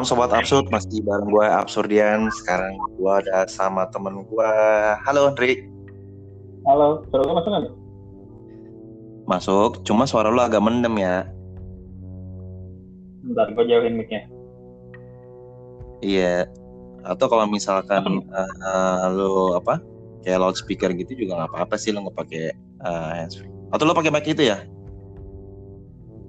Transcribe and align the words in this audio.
Sobat 0.00 0.32
Absurd 0.32 0.72
masih 0.72 1.04
bareng 1.04 1.28
gue 1.28 1.46
Absurdian. 1.46 2.32
Sekarang 2.42 2.76
gue 2.96 3.12
ada 3.12 3.44
sama 3.48 3.84
temen 3.92 4.24
gue. 4.24 4.50
Halo 5.04 5.28
Andri. 5.28 5.68
Halo, 6.64 7.04
suara 7.08 7.22
gue 7.24 7.34
masuk 7.36 7.50
nggak? 7.50 7.74
Masuk, 9.28 9.70
cuma 9.86 10.04
suara 10.04 10.28
lu 10.28 10.40
agak 10.42 10.60
mendem 10.60 10.96
ya. 11.00 11.28
Bentar, 13.24 13.52
gue 13.52 13.64
jauhin 13.68 13.94
mic-nya. 13.96 14.26
Iya. 16.00 16.48
Atau 17.04 17.28
kalau 17.28 17.48
misalkan 17.48 18.24
uh, 18.32 19.06
lu 19.12 19.56
apa? 19.56 19.80
Kayak 20.20 20.44
loudspeaker 20.44 20.92
gitu 20.96 21.16
juga 21.16 21.40
nggak 21.40 21.50
apa-apa 21.56 21.80
sih 21.80 21.96
lu 21.96 22.04
nggak 22.04 22.16
pakai 22.16 22.44
uh, 22.84 23.12
handsfree. 23.16 23.48
Atau 23.72 23.88
lu 23.88 23.96
pakai 23.96 24.12
mic 24.12 24.28
itu 24.28 24.48
ya? 24.52 24.64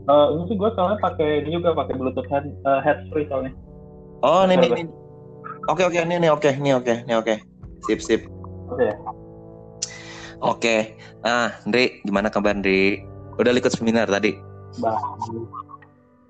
Uh, 0.10 0.34
ini 0.34 0.44
sih 0.50 0.58
gue 0.58 0.70
soalnya 0.74 0.98
pakai 0.98 1.46
ini 1.46 1.62
juga 1.62 1.78
pakai 1.78 1.94
Bluetooth 1.94 2.26
head, 2.32 2.50
uh, 2.66 2.82
free 3.12 3.28
soalnya. 3.28 3.54
Oh, 4.22 4.46
ini 4.46 4.54
nih. 4.58 4.70
nih. 4.70 4.88
Oke 5.70 5.86
oke 5.86 5.98
ini 5.98 6.18
nih 6.22 6.30
oke 6.30 6.50
ini 6.58 6.72
oke 6.78 6.94
ini 7.06 7.14
oke. 7.18 7.36
Sip 7.86 8.02
sip. 8.02 8.22
Oke 8.70 8.84
ya. 8.86 8.96
Oke. 10.42 10.76
Ah, 11.22 11.54
Andri, 11.66 12.02
gimana 12.06 12.34
kabar 12.34 12.58
Andri? 12.58 13.02
Udah 13.38 13.54
ikut 13.54 13.74
seminar 13.74 14.10
tadi? 14.10 14.38
Bah. 14.82 14.98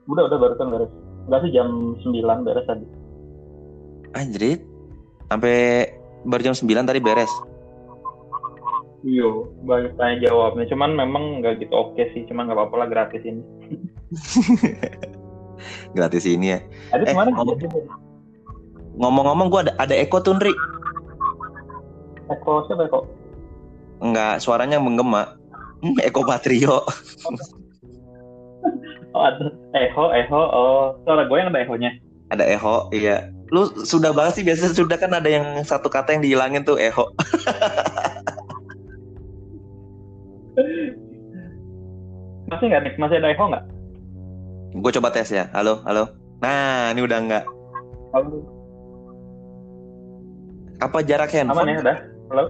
Udah 0.08 0.28
udah 0.28 0.38
barusan 0.40 0.68
beres. 0.72 0.92
Enggak 1.28 1.40
sih 1.48 1.52
jam 1.56 1.96
9 2.00 2.48
beres 2.48 2.66
tadi. 2.68 2.86
Anjrit. 4.16 4.60
Sampai 5.32 5.88
baru 6.28 6.52
jam 6.52 6.56
9 6.56 6.88
tadi 6.88 7.00
beres. 7.00 7.32
Iya, 9.08 9.30
banyak 9.64 9.96
tanya 9.96 10.16
jawabnya. 10.28 10.66
Cuman 10.68 10.92
memang 10.96 11.24
nggak 11.40 11.64
gitu 11.64 11.74
oke 11.76 12.04
sih. 12.12 12.28
Cuman 12.28 12.52
nggak 12.52 12.58
apa-apa 12.60 12.76
lah 12.84 12.88
gratis 12.88 13.24
ini. 13.24 13.44
Gratis 15.94 16.26
ini 16.28 16.56
ya. 16.56 16.60
Tadi 16.92 17.04
Eh, 17.08 17.14
kemarin 17.14 17.34
Ngomong-ngomong 19.00 19.48
gua 19.48 19.62
ada 19.68 19.74
ada 19.80 19.96
Eko 19.96 20.20
tuh, 20.20 20.36
Andri. 20.36 20.52
Eko 22.28 22.68
siapa 22.68 22.88
Eko? 22.88 23.08
Enggak, 24.04 24.42
suaranya 24.44 24.82
menggema. 24.82 25.38
Hmm, 25.82 25.98
Eko 26.02 26.22
Patrio. 26.28 26.86
Oh 29.12 29.28
ada 29.28 29.52
Eho, 29.76 30.06
Eho. 30.16 30.40
Oh, 30.56 30.96
suara 31.04 31.28
gue 31.28 31.36
yang 31.36 31.52
ada 31.52 31.60
Ehonya. 31.68 31.92
Ada 32.32 32.48
Eho, 32.48 32.88
iya. 32.96 33.28
Lu 33.52 33.68
sudah 33.84 34.16
banget 34.16 34.40
sih 34.40 34.44
biasanya 34.48 34.72
sudah 34.72 34.96
kan 34.96 35.12
ada 35.12 35.28
yang 35.28 35.60
satu 35.68 35.92
kata 35.92 36.16
yang 36.16 36.24
dihilangin 36.24 36.64
tuh 36.64 36.80
Eho. 36.80 37.12
Masih 42.52 42.66
nggak? 42.72 42.96
Masih 42.96 43.20
ada 43.20 43.36
Eho 43.36 43.44
nggak? 43.52 43.66
Gue 44.72 44.92
coba 44.96 45.12
tes 45.12 45.28
ya. 45.28 45.52
Halo, 45.52 45.84
halo. 45.84 46.16
Nah, 46.40 46.96
ini 46.96 47.04
udah 47.04 47.18
enggak. 47.20 47.44
Halo. 48.16 48.40
Apa 50.80 51.04
jarak 51.04 51.36
Aman 51.36 51.38
ya 51.38 51.44
handphone? 51.44 51.70
udah? 51.84 51.98
Halo? 52.32 52.44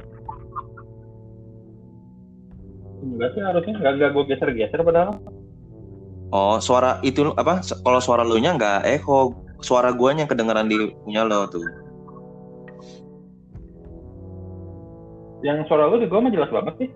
Enggak 3.01 3.29
sih 3.33 3.41
harusnya 3.41 3.73
nggak 3.81 3.93
nggak 3.97 4.11
gue 4.13 4.23
geser-geser 4.29 4.79
padahal. 4.85 5.17
Oh, 6.31 6.61
suara 6.61 7.01
itu 7.01 7.33
apa? 7.35 7.65
Kalau 7.65 7.99
suara 7.99 8.21
lu 8.21 8.37
nya 8.37 8.53
enggak 8.53 8.85
echo, 8.85 9.33
suara 9.59 9.89
guanya 9.91 10.23
yang 10.23 10.31
kedengeran 10.31 10.69
di 10.69 10.93
punya 11.03 11.25
lo 11.25 11.49
tuh. 11.49 11.65
Yang 15.41 15.65
suara 15.65 15.89
lu 15.89 15.97
di 15.97 16.05
gue 16.05 16.19
mah 16.21 16.31
jelas 16.31 16.53
banget 16.53 16.73
sih. 16.85 16.89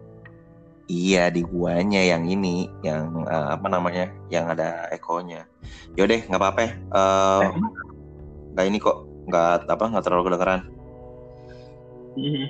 Iya 0.85 1.33
di 1.33 1.41
guanya 1.41 1.97
yang 1.97 2.29
ini, 2.29 2.69
yang 2.85 3.25
eh, 3.25 3.49
apa 3.57 3.67
namanya, 3.69 4.13
yang 4.29 4.45
ada 4.53 4.85
ekonya. 4.93 5.49
Yaudah, 5.97 6.21
nggak 6.29 6.41
apa-apa. 6.41 6.61
ya. 6.61 6.71
Eh, 6.77 7.41
nggak 8.53 8.65
ini 8.69 8.77
kok, 8.77 8.97
nggak 9.25 9.65
apa, 9.65 9.85
nggak 9.89 10.03
terlalu 10.05 10.23
kedengeran. 10.29 10.61
Mhm. 12.15 12.47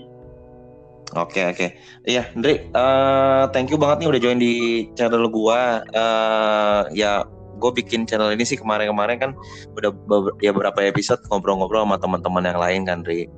Oke 1.15 1.47
oke, 1.47 1.67
iya, 2.03 2.27
Ndri, 2.33 2.75
eh, 2.75 3.43
thank 3.53 3.69
you 3.71 3.77
banget 3.79 4.03
nih 4.03 4.09
udah 4.09 4.21
join 4.21 4.41
di 4.41 4.53
channel 4.97 5.29
gua. 5.31 5.85
Eh, 5.93 6.81
ya, 6.97 7.23
gue 7.55 7.71
bikin 7.71 8.03
channel 8.03 8.35
ini 8.35 8.43
sih 8.43 8.59
kemarin-kemarin 8.59 9.15
kan 9.21 9.31
udah 9.79 9.95
ya 10.43 10.51
beberapa 10.51 10.83
episode 10.83 11.23
ngobrol-ngobrol 11.31 11.87
sama 11.87 11.95
teman-teman 12.01 12.43
yang 12.43 12.59
lain 12.59 12.81
kan, 12.83 12.97
Ndri. 12.99 13.31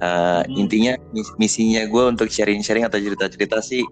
Eh, 0.00 0.40
Hmm. 0.48 0.54
Intinya 0.54 0.96
mis- 1.12 1.34
misinya 1.36 1.82
gue 1.86 2.02
untuk 2.08 2.30
sharing-sharing 2.30 2.86
atau 2.88 2.96
cerita-cerita 2.98 3.60
sih 3.60 3.84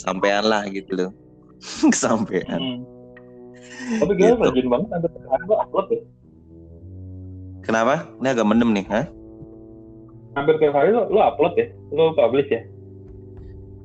kesampaian 0.00 0.44
lah 0.48 0.64
gitu 0.72 0.92
loh, 0.96 1.10
kesampaian. 1.92 2.56
Mhm. 2.56 2.80
Tapi 4.00 4.12
gue 4.16 4.24
Gitu. 4.24 4.40
rajin 4.40 4.66
banget 4.72 4.88
hari 5.28 5.44
gue 5.44 5.56
upload 5.60 5.86
ya. 5.92 6.00
Kenapa? 7.60 8.08
Ini 8.16 8.28
agak 8.32 8.46
mendem 8.48 8.70
nih, 8.72 8.86
hah? 8.88 9.04
Hampir 10.32 10.56
tiap 10.56 10.72
hari 10.72 10.96
lu, 10.96 11.04
lu 11.12 11.20
upload 11.20 11.52
ya. 11.60 11.66
Lu 11.92 12.16
publish 12.16 12.48
ya. 12.48 12.62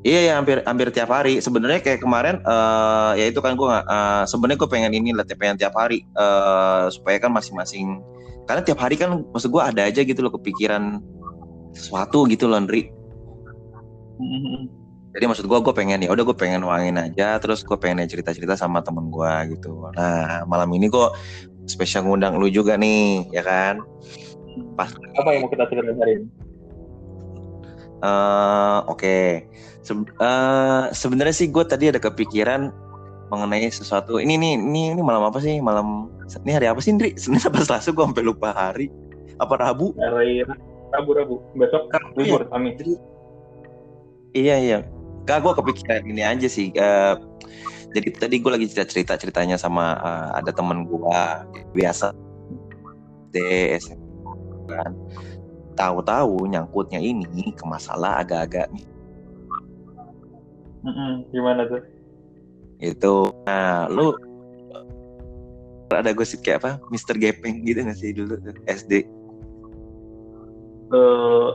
Iya 0.06 0.20
ya 0.22 0.34
hampir 0.38 0.62
hampir 0.62 0.94
tiap 0.94 1.10
hari. 1.10 1.42
Sebenarnya 1.42 1.82
kayak 1.82 1.98
kemarin 2.06 2.38
eh 2.46 3.12
ya 3.18 3.26
itu 3.26 3.42
kan 3.42 3.58
gue 3.58 3.66
eh, 3.74 4.24
sebenarnya 4.30 4.62
gue 4.62 4.70
pengen 4.70 4.94
ini 4.94 5.10
lah 5.10 5.26
pengen 5.26 5.58
tiap 5.58 5.74
hari 5.74 6.06
eh 6.06 6.86
supaya 6.94 7.18
kan 7.18 7.34
masing-masing 7.34 8.06
karena 8.46 8.62
tiap 8.62 8.78
hari 8.78 9.02
kan 9.02 9.26
maksud 9.34 9.50
gue 9.50 9.58
ada 9.58 9.90
aja 9.90 10.06
gitu 10.06 10.22
loh 10.22 10.30
kepikiran 10.38 11.02
sesuatu 11.74 12.30
gitu 12.30 12.46
loh 12.46 12.62
Ndri. 12.62 12.94
Mhm. 14.22 14.85
Jadi 15.16 15.32
maksud 15.32 15.48
gue 15.48 15.60
gue 15.64 15.74
pengen 15.74 16.04
ya 16.04 16.12
udah 16.12 16.28
gue 16.28 16.36
pengen 16.36 16.68
nuangin 16.68 17.00
aja 17.00 17.40
terus 17.40 17.64
gue 17.64 17.80
pengen 17.80 18.04
cerita-cerita 18.04 18.60
sama 18.60 18.84
temen 18.84 19.08
gue 19.08 19.56
gitu. 19.56 19.88
Nah 19.96 20.44
malam 20.44 20.68
ini 20.76 20.92
gue 20.92 21.08
spesial 21.72 22.04
ngundang 22.04 22.36
lu 22.36 22.52
juga 22.52 22.76
nih 22.76 23.24
ya 23.32 23.40
kan. 23.40 23.80
Pas 24.76 24.92
Apa 25.16 25.32
yang 25.32 25.48
mau 25.48 25.52
kita 25.52 25.64
ceritain 25.72 25.96
hari 25.96 26.12
ini? 26.20 26.28
Eh, 28.04 28.80
Oke, 28.92 29.48
Se- 29.82 29.96
eh, 30.20 30.84
sebenarnya 30.92 31.32
sih 31.32 31.48
gue 31.48 31.64
tadi 31.64 31.88
ada 31.96 32.02
kepikiran 32.04 32.70
mengenai 33.32 33.72
sesuatu. 33.72 34.20
Ini 34.20 34.36
nih, 34.36 34.54
ini 34.60 34.82
ini 34.94 35.02
malam 35.02 35.26
apa 35.26 35.40
sih? 35.40 35.58
Malam 35.64 36.12
ini 36.44 36.52
hari 36.52 36.68
apa 36.68 36.84
sih, 36.84 36.92
Indri? 36.92 37.16
Senin 37.22 37.40
apa 37.40 37.64
Selasa? 37.64 37.96
Gue 37.96 38.04
sampai 38.04 38.26
lupa 38.26 38.52
hari. 38.52 38.92
Apa 39.40 39.56
Rabu? 39.64 39.96
Hari. 39.96 40.44
Besok 41.56 41.88
Rabu 41.92 42.20
ya? 42.20 42.24
libur 42.24 42.42
kami. 42.52 42.76
Iya 44.36 44.56
iya. 44.60 44.80
Gak 45.26 45.42
gue 45.42 45.54
kepikiran 45.58 46.02
ini 46.06 46.22
aja 46.22 46.48
sih. 46.50 46.70
Eh, 46.74 47.16
jadi 47.94 48.10
tadi 48.14 48.36
gue 48.42 48.52
lagi 48.52 48.68
cerita 48.70 48.86
cerita 48.86 49.14
ceritanya 49.18 49.58
sama 49.58 49.98
eh, 49.98 50.30
ada 50.42 50.52
temen 50.54 50.86
gue 50.86 51.22
biasa 51.74 52.14
DS 53.34 53.94
kan. 54.70 54.94
Tahu-tahu 55.76 56.48
nyangkutnya 56.48 57.04
ini 57.04 57.52
ke 57.52 57.64
masalah 57.68 58.24
agak-agak. 58.24 58.70
Gimana 61.34 61.66
tuh? 61.68 61.82
itu 62.84 63.32
nah 63.48 63.88
lu 63.88 64.12
ada 65.94 66.12
gosip 66.12 66.44
kayak 66.44 66.60
apa 66.66 66.72
Mister 66.92 67.16
Gepeng 67.16 67.64
gitu 67.64 67.80
nggak 67.86 67.98
sih 67.98 68.12
dulu 68.12 68.36
SD 68.68 69.06
Eh, 70.86 71.50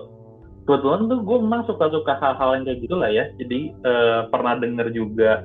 kebetulan 0.65 1.09
tuh 1.09 1.21
gue 1.25 1.39
memang 1.41 1.63
suka-suka 1.69 2.17
hal-hal 2.21 2.61
yang 2.61 2.65
kayak 2.69 2.79
gitu 2.85 2.95
lah 2.97 3.11
ya. 3.11 3.25
Jadi 3.41 3.73
eh, 3.73 4.21
pernah 4.29 4.57
denger 4.57 4.93
juga 4.93 5.45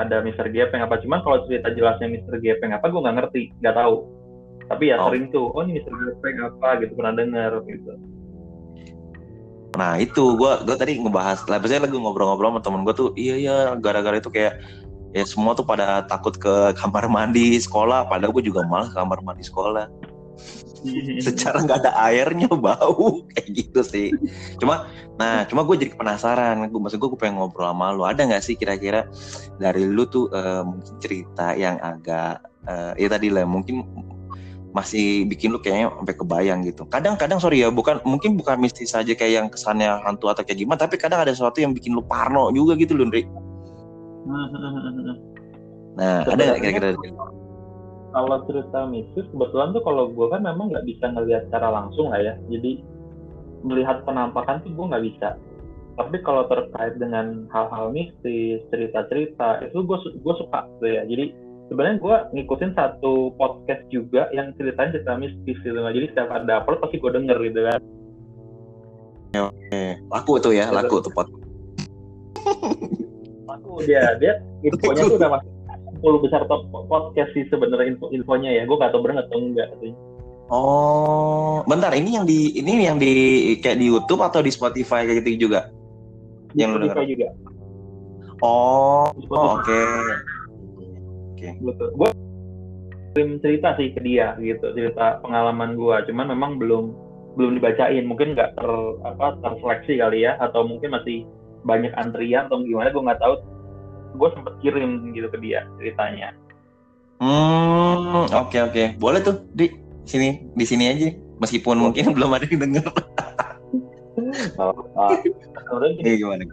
ada 0.00 0.24
Mr. 0.24 0.48
Gepeng 0.50 0.82
apa. 0.82 0.98
Cuman 1.02 1.20
kalau 1.22 1.44
cerita 1.46 1.70
jelasnya 1.72 2.08
Mr. 2.08 2.40
Gepeng 2.40 2.72
apa 2.72 2.88
gue 2.88 3.00
nggak 3.00 3.16
ngerti, 3.22 3.42
nggak 3.60 3.76
tahu. 3.76 3.96
Tapi 4.70 4.84
ya 4.88 4.96
Oh. 5.02 5.10
sering 5.10 5.28
tuh, 5.34 5.52
oh 5.52 5.62
ini 5.66 5.78
Mr. 5.82 5.92
Gepeng 5.92 6.38
apa 6.42 6.68
gitu 6.80 6.92
pernah 6.96 7.14
denger 7.16 7.52
gitu. 7.68 7.92
nah 9.72 9.96
itu 9.96 10.36
gua 10.36 10.60
gua 10.68 10.76
tadi 10.76 11.00
ngebahas 11.00 11.48
lah 11.48 11.56
biasanya 11.56 11.88
lagi 11.88 11.96
ngobrol-ngobrol 11.96 12.52
sama 12.52 12.60
temen 12.60 12.84
gua 12.84 12.92
tuh 12.92 13.08
iya 13.16 13.40
iya 13.40 13.56
gara-gara 13.80 14.20
itu 14.20 14.28
kayak 14.28 14.60
ya 15.12 15.24
semua 15.28 15.52
tuh 15.52 15.64
pada 15.64 16.04
takut 16.08 16.36
ke 16.36 16.76
kamar 16.80 17.08
mandi 17.08 17.60
sekolah 17.60 18.08
padahal 18.08 18.32
gue 18.32 18.48
juga 18.48 18.64
malah 18.64 18.88
ke 18.88 18.96
kamar 18.96 19.20
mandi 19.20 19.44
sekolah 19.44 19.86
secara 21.26 21.62
nggak 21.62 21.78
ada 21.86 21.92
airnya 22.10 22.50
bau. 22.66 23.22
Kayak 23.32 23.48
gitu 23.54 23.80
sih. 23.82 24.08
Cuma 24.58 24.90
nah 25.20 25.46
cuma 25.46 25.62
gue 25.62 25.76
jadi 25.78 25.92
penasaran. 25.94 26.66
Gue 26.68 26.80
maksud 26.82 26.98
gue 26.98 27.08
gue 27.12 27.20
pengen 27.20 27.38
ngobrol 27.38 27.70
sama 27.70 27.94
lu. 27.94 28.02
Ada 28.06 28.26
nggak 28.26 28.42
sih 28.42 28.54
kira-kira 28.58 29.06
dari 29.58 29.86
lu 29.86 30.06
tuh 30.08 30.28
eh, 30.32 30.62
mungkin 30.66 30.94
cerita 30.98 31.54
yang 31.54 31.78
agak 31.78 32.42
eh, 32.66 33.06
ya 33.06 33.08
tadi 33.10 33.30
lah 33.30 33.46
mungkin 33.46 33.86
masih 34.72 35.28
bikin 35.28 35.52
lu 35.52 35.60
kayaknya 35.60 35.92
sampai 35.92 36.16
kebayang 36.16 36.60
gitu. 36.64 36.88
Kadang-kadang 36.88 37.38
sorry 37.38 37.60
ya 37.60 37.68
bukan 37.68 38.00
mungkin 38.08 38.40
bukan 38.40 38.56
mistis 38.56 38.96
saja 38.96 39.12
kayak 39.12 39.32
yang 39.36 39.46
kesannya 39.52 40.00
hantu 40.00 40.32
atau 40.32 40.42
kayak 40.42 40.64
gimana 40.64 40.80
tapi 40.80 40.96
kadang 40.96 41.20
ada 41.20 41.36
sesuatu 41.36 41.60
yang 41.60 41.76
bikin 41.76 41.92
lu 41.92 42.00
parno 42.00 42.48
juga 42.50 42.74
gitu 42.80 42.96
loh 42.96 43.08
Ndri. 43.08 43.24
Nah 45.92 46.24
ada 46.24 46.56
nggak 46.56 46.60
kira-kira 46.64 46.96
kalau 48.12 48.44
cerita 48.44 48.84
mistis 48.86 49.26
kebetulan 49.32 49.72
tuh 49.72 49.82
kalau 49.82 50.12
gue 50.12 50.26
kan 50.28 50.44
memang 50.44 50.68
nggak 50.70 50.84
bisa 50.84 51.08
ngelihat 51.10 51.48
secara 51.48 51.68
langsung 51.72 52.12
lah 52.12 52.20
ya. 52.20 52.34
Jadi 52.52 52.84
melihat 53.64 54.04
penampakan 54.04 54.60
tuh 54.62 54.70
gue 54.76 54.86
nggak 54.92 55.04
bisa. 55.08 55.28
Tapi 55.96 56.16
kalau 56.24 56.48
terkait 56.48 56.96
dengan 56.96 57.48
hal-hal 57.52 57.92
mistis 57.92 58.64
cerita-cerita 58.72 59.64
itu 59.64 59.80
gue 59.84 59.98
gue 60.20 60.34
suka 60.36 60.68
tuh 60.80 60.88
ya. 60.88 61.02
Jadi 61.08 61.32
sebenarnya 61.72 61.96
gue 62.00 62.16
ngikutin 62.36 62.72
satu 62.76 63.32
podcast 63.40 63.82
juga 63.88 64.28
yang 64.36 64.52
ceritanya 64.60 65.00
cerita 65.00 65.16
mistis 65.16 65.56
gitu. 65.64 65.76
Jadi 65.76 66.06
setiap 66.12 66.28
ada 66.32 66.60
upload 66.60 66.84
pasti 66.84 67.00
gue 67.00 67.10
denger 67.12 67.38
gitu 67.48 67.60
kan. 67.64 67.80
Oke, 69.32 69.84
laku 70.12 70.32
tuh 70.44 70.52
ya, 70.52 70.68
laku 70.68 71.00
tuh 71.00 71.08
pot. 71.16 71.24
laku 73.48 73.84
dia 73.84 74.16
dia 74.20 74.40
infonya 74.60 75.08
tuh 75.08 75.16
udah 75.16 75.30
masuk 75.40 75.52
10 76.02 76.24
besar 76.26 76.42
top 76.50 76.66
podcast 76.90 77.30
sih 77.32 77.46
sebenarnya 77.46 77.94
info 77.94 78.10
infonya 78.10 78.50
ya 78.50 78.62
gue 78.66 78.76
gak 78.76 78.90
tau 78.90 79.00
bener 79.00 79.22
atau 79.22 79.38
enggak 79.38 79.70
katanya. 79.72 79.96
Oh, 80.52 81.64
bentar, 81.64 81.96
ini 81.96 82.12
yang 82.12 82.28
di 82.28 82.52
ini 82.60 82.84
yang 82.84 83.00
di 83.00 83.12
kayak 83.64 83.80
di 83.80 83.88
YouTube 83.88 84.20
atau 84.20 84.44
di 84.44 84.52
Spotify 84.52 85.08
kayak 85.08 85.24
gitu 85.24 85.48
juga? 85.48 85.72
Di 86.52 86.60
Yang 86.60 86.70
lu 86.76 86.76
Spotify 86.76 87.00
denger? 87.00 87.12
juga 87.14 87.28
Oh, 88.42 89.06
Di 89.16 89.26
oh, 89.32 89.56
oke. 89.56 89.80
Oke. 91.32 91.48
betul 91.58 91.88
gue 91.98 92.10
kirim 93.12 93.30
cerita 93.42 93.74
sih 93.76 93.92
ke 93.92 94.00
dia 94.00 94.38
gitu 94.38 94.72
cerita 94.72 95.20
pengalaman 95.20 95.74
gue 95.74 95.96
cuman 96.08 96.26
memang 96.32 96.52
belum 96.56 96.84
belum 97.34 97.58
dibacain 97.60 98.04
mungkin 98.06 98.38
nggak 98.38 98.56
ter 98.56 98.70
apa 99.04 99.36
terseleksi 99.42 100.00
kali 100.00 100.24
ya 100.24 100.38
atau 100.38 100.64
mungkin 100.64 100.94
masih 100.94 101.26
banyak 101.66 101.92
antrian 101.98 102.46
atau 102.46 102.62
gimana 102.62 102.94
gue 102.94 103.02
nggak 103.02 103.20
tahu 103.20 103.34
gue 104.12 104.28
sempet 104.36 104.54
kirim 104.60 105.12
gitu 105.12 105.28
ke 105.28 105.38
dia 105.40 105.64
ceritanya. 105.80 106.30
Hmm, 107.22 108.26
oke 108.28 108.58
oke. 108.58 108.84
Boleh 108.98 109.20
tuh 109.22 109.46
di. 109.52 109.70
Sini 110.02 110.50
di 110.58 110.66
sini 110.66 110.90
aja. 110.90 111.14
Meskipun 111.38 111.78
mungkin 111.78 112.10
belum 112.18 112.34
ada 112.34 112.42
yang 112.50 112.58
denger. 112.66 112.90
Ah, 114.58 115.14
Iya 116.02 116.14
gimana? 116.18 116.44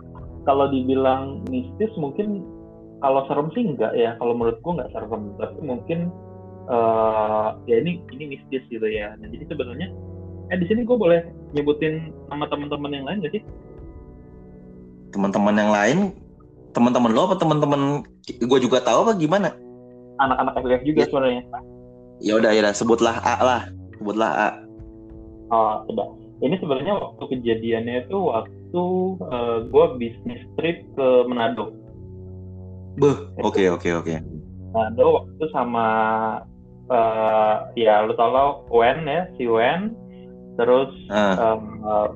kalau 0.47 0.65
dibilang 0.71 1.43
mistis 1.51 1.91
mungkin 1.99 2.41
kalau 3.01 3.25
serem 3.25 3.49
sih 3.57 3.65
enggak 3.65 3.93
ya. 3.97 4.13
Kalau 4.21 4.37
menurut 4.37 4.61
gue 4.61 4.73
nggak 4.77 4.91
serem. 4.93 5.33
Tapi 5.41 5.57
mungkin 5.65 5.99
eh 6.69 7.47
ya 7.65 7.75
ini 7.81 7.97
ini 8.13 8.37
mistis 8.37 8.61
gitu 8.69 8.85
ya. 8.85 9.17
Nah, 9.17 9.27
jadi 9.33 9.49
sebenarnya 9.49 9.89
eh 10.53 10.57
di 10.61 10.65
sini 10.69 10.85
gue 10.85 10.97
boleh 10.97 11.25
nyebutin 11.57 12.13
nama 12.29 12.45
teman-teman 12.45 12.93
yang 12.93 13.05
lain 13.09 13.25
gak 13.25 13.33
sih? 13.33 13.43
Teman-teman 15.09 15.55
yang 15.57 15.71
lain, 15.73 15.97
teman-teman 16.71 17.11
lo 17.11 17.25
apa 17.25 17.35
teman-teman 17.35 17.81
gue 18.27 18.59
juga 18.59 18.79
tahu 18.79 19.03
apa 19.03 19.13
gimana? 19.15 19.49
anak-anak 20.19 20.53
FGF 20.59 20.81
juga 20.83 20.99
Ya. 20.99 21.07
sebenarnya 21.07 21.43
Ya 22.19 22.33
udah 22.35 22.51
ya 22.51 22.71
sebutlah 22.75 23.15
A 23.23 23.35
lah. 23.39 23.61
Sebutlah 23.95 24.31
A. 24.31 24.49
oh 25.49 25.73
coba 25.87 26.03
ini 26.39 26.55
sebenarnya 26.59 26.93
waktu 26.95 27.23
kejadiannya 27.31 28.05
itu 28.05 28.17
waktu 28.19 28.83
gue 29.65 29.85
bisnis 29.97 30.41
trip 30.55 30.83
ke 30.93 31.07
Manado 31.25 31.71
Beuh, 32.95 33.31
oke 33.39 33.63
oke 33.71 33.89
oke. 33.95 34.15
Manado 34.75 35.05
waktu 35.23 35.43
sama 35.49 35.87
eh 36.89 37.55
ya 37.77 38.01
lu 38.03 38.13
tau 38.13 38.29
lah 38.29 38.47
Wen 38.67 39.05
ya 39.05 39.29
si 39.37 39.45
Wen 39.45 39.93
terus 40.57 40.89
Ah, 41.07 41.55
em, 41.55 41.63
eh, 41.79 42.09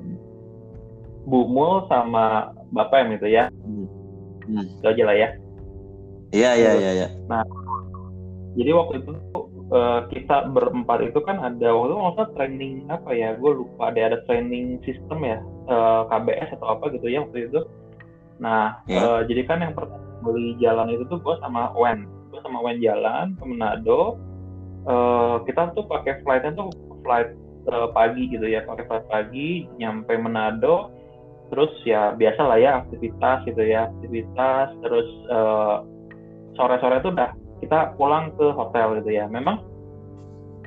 Bu 1.23 1.47
Mul 1.47 1.87
sama 1.87 2.51
Bapak 2.69 3.05
yang 3.05 3.11
itu 3.15 3.27
ya 3.29 3.45
Hmm. 3.63 3.82
Itu 4.47 4.85
aja 4.87 5.03
lah 5.05 5.15
ya. 5.15 5.29
Iya 6.33 6.51
iya 6.57 6.71
iya 6.81 6.91
iya. 6.97 7.07
jadi 8.53 8.71
waktu 8.73 9.01
itu 9.01 9.11
eh, 9.73 9.99
kita 10.13 10.49
berempat 10.53 11.09
itu 11.09 11.19
kan 11.25 11.41
ada 11.41 11.73
waktu 11.73 11.89
itu 11.89 11.95
nggak 11.97 12.13
usah 12.17 12.29
training 12.37 12.73
apa 12.89 13.09
ya? 13.13 13.33
Gue 13.37 13.51
lupa 13.65 13.89
ada 13.93 14.13
ada 14.13 14.17
training 14.29 14.81
sistem 14.85 15.21
ya 15.25 15.37
eh, 15.69 16.01
KBS 16.09 16.57
atau 16.57 16.67
apa 16.77 16.89
gitu 16.93 17.09
ya 17.09 17.25
waktu 17.25 17.49
itu. 17.49 17.59
Nah 18.41 18.81
Ya. 18.89 19.01
eh, 19.01 19.19
jadi 19.29 19.41
kan 19.49 19.61
yang 19.61 19.73
pertama 19.73 20.01
beli 20.23 20.55
jalan 20.61 20.87
itu 20.93 21.03
tuh 21.09 21.19
gue 21.21 21.35
sama 21.41 21.73
Wen. 21.75 22.05
Gue 22.31 22.39
sama 22.41 22.61
Wen 22.61 22.79
jalan 22.81 23.35
ke 23.37 23.43
Manado. 23.45 24.17
Eh, 24.83 25.35
kita 25.49 25.73
tuh 25.73 25.85
pakai 25.89 26.21
flightnya 26.21 26.53
tuh 26.53 26.69
flight 27.01 27.33
eh, 27.69 27.87
pagi 27.93 28.29
gitu 28.29 28.45
ya 28.45 28.61
pakai 28.65 28.85
flight 28.85 29.05
pagi 29.09 29.65
nyampe 29.81 30.13
Manado 30.17 30.92
terus 31.53 31.69
ya 31.85 32.17
biasa 32.17 32.41
lah 32.41 32.57
ya 32.57 32.71
aktivitas 32.81 33.45
gitu 33.45 33.61
ya 33.61 33.85
aktivitas 33.87 34.73
terus 34.81 35.05
eh, 35.29 35.75
sore-sore 36.57 36.97
tuh 36.99 37.13
udah 37.13 37.29
kita 37.61 37.93
pulang 37.95 38.33
ke 38.33 38.49
hotel 38.51 38.97
gitu 38.99 39.13
ya 39.13 39.29
memang 39.29 39.61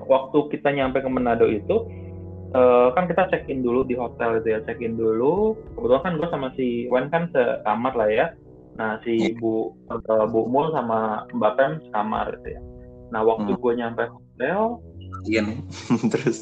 waktu 0.06 0.38
kita 0.54 0.70
nyampe 0.70 1.02
ke 1.02 1.08
Manado 1.10 1.50
itu 1.50 1.76
eh, 2.54 2.88
kan 2.94 3.10
kita 3.10 3.26
check 3.28 3.50
in 3.50 3.60
dulu 3.60 3.82
di 3.82 3.98
hotel 3.98 4.38
gitu 4.40 4.54
ya 4.54 4.58
check 4.64 4.78
in 4.78 4.94
dulu 4.94 5.58
kebetulan 5.74 6.02
kan 6.02 6.12
gue 6.16 6.28
sama 6.30 6.48
si 6.54 6.86
Wen 6.86 7.10
kan 7.10 7.26
sekamar 7.34 7.92
lah 7.98 8.08
ya 8.08 8.26
nah 8.76 9.00
si 9.02 9.34
Bu 9.34 9.74
eh, 9.90 10.26
Bu 10.30 10.46
Mul 10.46 10.70
sama 10.70 11.26
Mbak 11.34 11.52
Pem 11.58 11.72
sekamar 11.90 12.30
gitu 12.38 12.54
ya 12.54 12.60
nah 13.10 13.26
waktu 13.26 13.50
Hmm. 13.50 13.60
gue 13.60 13.72
nyampe 13.74 14.02
hotel 14.06 14.78
Iya 15.26 15.42
nih. 15.42 15.58
Terus. 16.12 16.38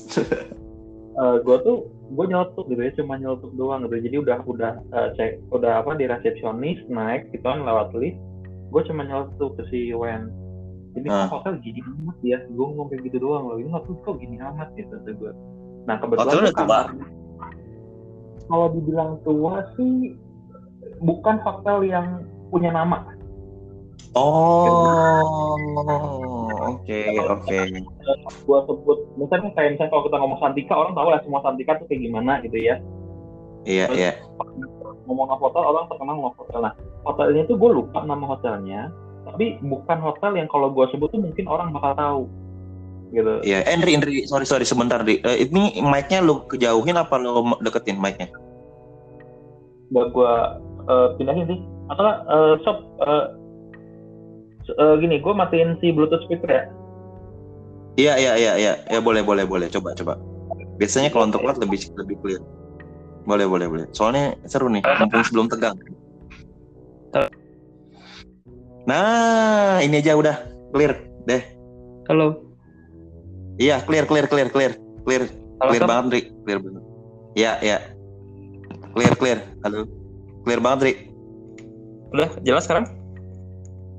eh 1.15 1.37
gue 1.41 1.57
tuh 1.63 1.89
gue 2.05 2.25
nyeletuk 2.29 2.69
gitu 2.69 2.81
ya 2.85 2.93
cuma 3.01 3.17
nyeletuk 3.17 3.53
doang 3.57 3.89
gitu. 3.89 3.97
Jadi 3.97 4.17
udah 4.21 4.39
udah 4.45 4.73
eh, 4.93 5.09
cek 5.17 5.31
udah 5.53 5.81
apa 5.81 5.97
di 5.97 6.05
resepsionis 6.05 6.85
naik 6.93 7.33
gitu 7.33 7.45
kan 7.45 7.65
lewat 7.65 7.97
lift. 7.97 8.21
Gue 8.69 8.83
cuma 8.85 9.07
nyeletuk 9.07 9.57
ke 9.57 9.63
si 9.73 9.95
Wen. 9.97 10.29
Ini 10.95 11.09
Ah. 11.11 11.27
kok 11.27 11.43
hotel 11.43 11.59
gini 11.65 11.83
amat 11.83 12.17
ya? 12.23 12.39
Gue 12.47 12.65
ngomong 12.71 12.87
kayak 12.93 13.03
gitu 13.11 13.19
doang 13.25 13.51
loh. 13.51 13.59
Ini 13.59 13.71
hotel 13.73 13.95
kok 14.05 14.17
gini 14.21 14.37
amat 14.39 14.69
gitu 14.77 14.95
tuh 15.03 15.15
gue 15.17 15.33
nah 15.85 16.01
kebetulan 16.01 16.33
Hotel 16.33 16.41
udah 16.49 16.55
tua? 16.57 16.81
kalau 18.45 18.67
dibilang 18.73 19.13
tua 19.25 19.55
sih 19.77 20.17
bukan 21.01 21.37
hotel 21.41 21.85
yang 21.85 22.25
punya 22.49 22.73
nama 22.73 23.05
Oh, 24.15 25.59
oke 26.71 27.01
oke. 27.19 27.59
gue 28.47 28.59
sebut 28.71 28.99
misalnya 29.19 29.51
kayak 29.59 29.75
misalnya 29.75 29.91
kalau 29.91 30.07
kita 30.07 30.17
ngomong 30.23 30.39
Santika 30.39 30.75
orang 30.79 30.95
tahu 30.95 31.09
lah 31.11 31.21
semua 31.27 31.43
Santika 31.43 31.83
tuh 31.83 31.87
kayak 31.91 32.03
gimana 32.07 32.39
gitu 32.47 32.59
ya 32.63 32.79
Iya 33.65 33.87
iya. 33.97 34.13
ngomong 35.09 35.29
hotel 35.35 35.63
orang 35.67 35.91
terkenal 35.91 36.15
ngomong 36.21 36.37
hotel 36.39 36.61
nah 36.63 36.73
hotelnya 37.03 37.43
tuh 37.51 37.57
gue 37.59 37.71
lupa 37.75 38.07
nama 38.07 38.25
hotelnya 38.29 38.93
tapi 39.27 39.59
bukan 39.65 39.99
hotel 39.99 40.37
yang 40.39 40.47
kalau 40.47 40.71
gue 40.71 40.87
sebut 40.95 41.11
tuh 41.11 41.19
mungkin 41.19 41.45
orang 41.51 41.75
bakal 41.75 41.93
tahu 41.99 42.23
gitu 43.15 43.43
Iya, 43.47 43.63
Henry, 43.67 43.95
Henry, 43.95 44.27
sorry 44.27 44.43
sorry 44.43 44.67
sebentar 44.67 44.99
di. 45.07 45.23
Eh, 45.23 45.47
ini 45.47 45.79
mic-nya 45.87 46.19
lu 46.19 46.43
kejauhin 46.51 46.99
apa 46.99 47.15
lu 47.21 47.47
deketin 47.63 47.95
mic-nya? 48.01 48.27
udah 49.95 50.07
gue 50.11 50.35
eh, 50.91 51.09
pindahin 51.21 51.47
sih 51.47 51.59
atau 51.93 52.03
nggak, 52.03 52.19
eh, 52.27 52.55
sob 52.67 52.77
eh, 53.05 53.25
eh, 54.73 54.95
gini 55.01 55.21
gue 55.21 55.35
matiin 55.35 55.77
si 55.81 55.93
bluetooth 55.93 56.25
speaker 56.25 56.51
ya 56.51 56.65
Iya 57.95 58.19
iya 58.19 58.33
iya 58.35 58.53
iya, 58.59 58.73
ya 58.91 58.99
boleh 58.99 59.23
boleh 59.23 59.47
boleh, 59.47 59.71
coba 59.71 59.95
coba. 59.95 60.19
Biasanya 60.83 61.15
kalau 61.15 61.31
untuk 61.31 61.47
cloud 61.47 61.63
lebih 61.63 61.79
lebih 61.95 62.17
clear. 62.27 62.43
Boleh 63.23 63.47
boleh 63.47 63.67
boleh. 63.71 63.87
Soalnya 63.95 64.35
seru 64.51 64.67
nih, 64.67 64.83
mumpung 64.83 65.23
sebelum 65.23 65.47
tegang. 65.47 65.79
Nah, 68.85 69.79
ini 69.79 70.03
aja 70.03 70.19
udah 70.19 70.37
clear 70.75 70.99
deh. 71.31 71.43
Halo. 72.11 72.43
Iya, 73.63 73.79
clear 73.87 74.11
clear 74.11 74.27
clear 74.27 74.51
clear 74.51 74.75
clear 75.07 75.31
Halo, 75.63 75.71
clear 75.71 75.83
banget, 75.87 76.07
Ri. 76.11 76.23
Clear 76.43 76.59
banget. 76.59 76.83
Iya 77.39 77.53
iya. 77.63 77.79
Clear 78.91 79.15
clear. 79.15 79.39
Halo. 79.63 79.87
Clear 80.43 80.61
banget, 80.61 80.81
Ri. 80.83 80.93
Udah 82.11 82.29
jelas 82.43 82.67
sekarang? 82.67 82.91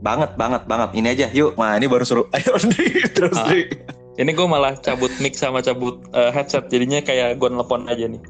Banget 0.06 0.38
banget 0.38 0.62
banget. 0.70 0.90
Ini 0.94 1.08
aja, 1.18 1.28
yuk. 1.34 1.58
Nah, 1.58 1.74
ini 1.82 1.90
baru 1.90 2.06
seru. 2.06 2.30
Ayo. 2.38 2.54
Terus, 3.10 3.34
Ah. 3.34 3.50
Ini 4.16 4.32
gue 4.32 4.48
malah 4.48 4.80
cabut 4.80 5.12
mic 5.20 5.36
sama 5.36 5.60
cabut 5.60 6.00
eh, 6.16 6.32
headset, 6.32 6.72
jadinya 6.72 7.04
kayak 7.04 7.36
gue 7.36 7.50
nelpon 7.52 7.84
aja 7.92 8.08
nih. 8.08 8.22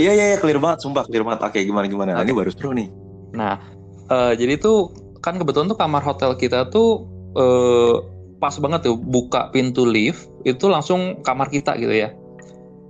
Iya 0.00 0.12
iya 0.16 0.24
iya, 0.32 0.36
clear 0.40 0.56
banget, 0.56 0.80
sumpah 0.80 1.04
clear 1.04 1.20
banget. 1.28 1.44
Oke, 1.44 1.60
gimana 1.60 1.84
gimana? 1.84 2.16
Nah, 2.16 2.24
ini 2.24 2.32
baru 2.32 2.48
seru 2.48 2.72
nih. 2.72 2.88
Nah, 3.36 3.60
eh, 4.08 4.32
jadi 4.40 4.56
tuh 4.56 4.88
kan 5.20 5.36
kebetulan 5.36 5.68
tuh 5.68 5.76
kamar 5.76 6.00
hotel 6.00 6.32
kita 6.40 6.72
tuh 6.72 7.04
eh, 7.36 7.94
pas 8.40 8.56
banget 8.56 8.88
tuh 8.88 8.96
buka 8.96 9.52
pintu 9.52 9.84
lift 9.84 10.24
itu 10.48 10.72
langsung 10.72 11.20
kamar 11.20 11.52
kita 11.52 11.76
gitu 11.76 11.92
ya, 11.92 12.16